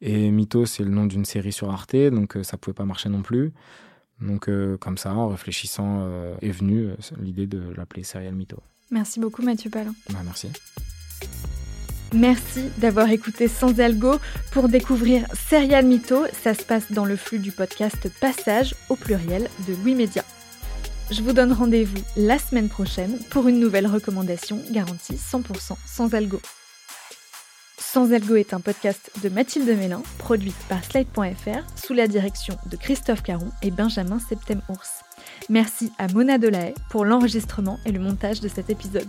Et 0.00 0.30
Mytho, 0.30 0.66
c'est 0.66 0.84
le 0.84 0.90
nom 0.90 1.06
d'une 1.06 1.24
série 1.24 1.52
sur 1.52 1.70
Arte, 1.70 1.96
donc 1.96 2.36
euh, 2.36 2.42
ça 2.42 2.58
pouvait 2.58 2.74
pas 2.74 2.84
marcher 2.84 3.08
non 3.08 3.22
plus. 3.22 3.52
Donc, 4.20 4.48
comme 4.80 4.96
ça, 4.96 5.12
en 5.12 5.28
réfléchissant, 5.28 6.08
est 6.40 6.50
venue 6.50 6.88
l'idée 7.20 7.46
de 7.46 7.74
l'appeler 7.76 8.02
Serial 8.02 8.34
Mytho. 8.34 8.56
Merci 8.90 9.20
beaucoup, 9.20 9.42
Mathieu 9.42 9.68
Palin. 9.68 9.94
Bah, 10.08 10.20
merci. 10.24 10.48
Merci 12.12 12.70
d'avoir 12.78 13.10
écouté 13.10 13.48
Sans 13.48 13.80
Algo. 13.80 14.16
Pour 14.52 14.68
découvrir 14.68 15.26
Serial 15.48 15.84
Mytho, 15.84 16.24
ça 16.42 16.54
se 16.54 16.62
passe 16.62 16.92
dans 16.92 17.04
le 17.04 17.16
flux 17.16 17.38
du 17.38 17.52
podcast 17.52 18.08
Passage 18.20 18.74
au 18.88 18.96
pluriel 18.96 19.48
de 19.68 19.74
Louis 19.74 19.94
Média. 19.94 20.24
Je 21.10 21.22
vous 21.22 21.32
donne 21.32 21.52
rendez-vous 21.52 22.02
la 22.16 22.38
semaine 22.38 22.68
prochaine 22.68 23.18
pour 23.30 23.48
une 23.48 23.60
nouvelle 23.60 23.86
recommandation 23.86 24.60
garantie 24.70 25.14
100% 25.14 25.76
sans 25.86 26.14
algo. 26.14 26.40
Sans 27.78 28.12
Algo 28.12 28.34
est 28.34 28.52
un 28.52 28.60
podcast 28.60 29.10
de 29.22 29.28
Mathilde 29.28 29.68
Mélin, 29.68 30.02
produite 30.18 30.56
par 30.68 30.84
Slide.fr 30.84 31.64
sous 31.76 31.94
la 31.94 32.08
direction 32.08 32.56
de 32.66 32.76
Christophe 32.76 33.22
Caron 33.22 33.50
et 33.62 33.70
Benjamin 33.70 34.18
Septem-Ours. 34.18 35.02
Merci 35.48 35.92
à 35.98 36.08
Mona 36.08 36.38
Delahaye 36.38 36.74
pour 36.90 37.04
l'enregistrement 37.04 37.78
et 37.86 37.92
le 37.92 38.00
montage 38.00 38.40
de 38.40 38.48
cet 38.48 38.68
épisode. 38.68 39.08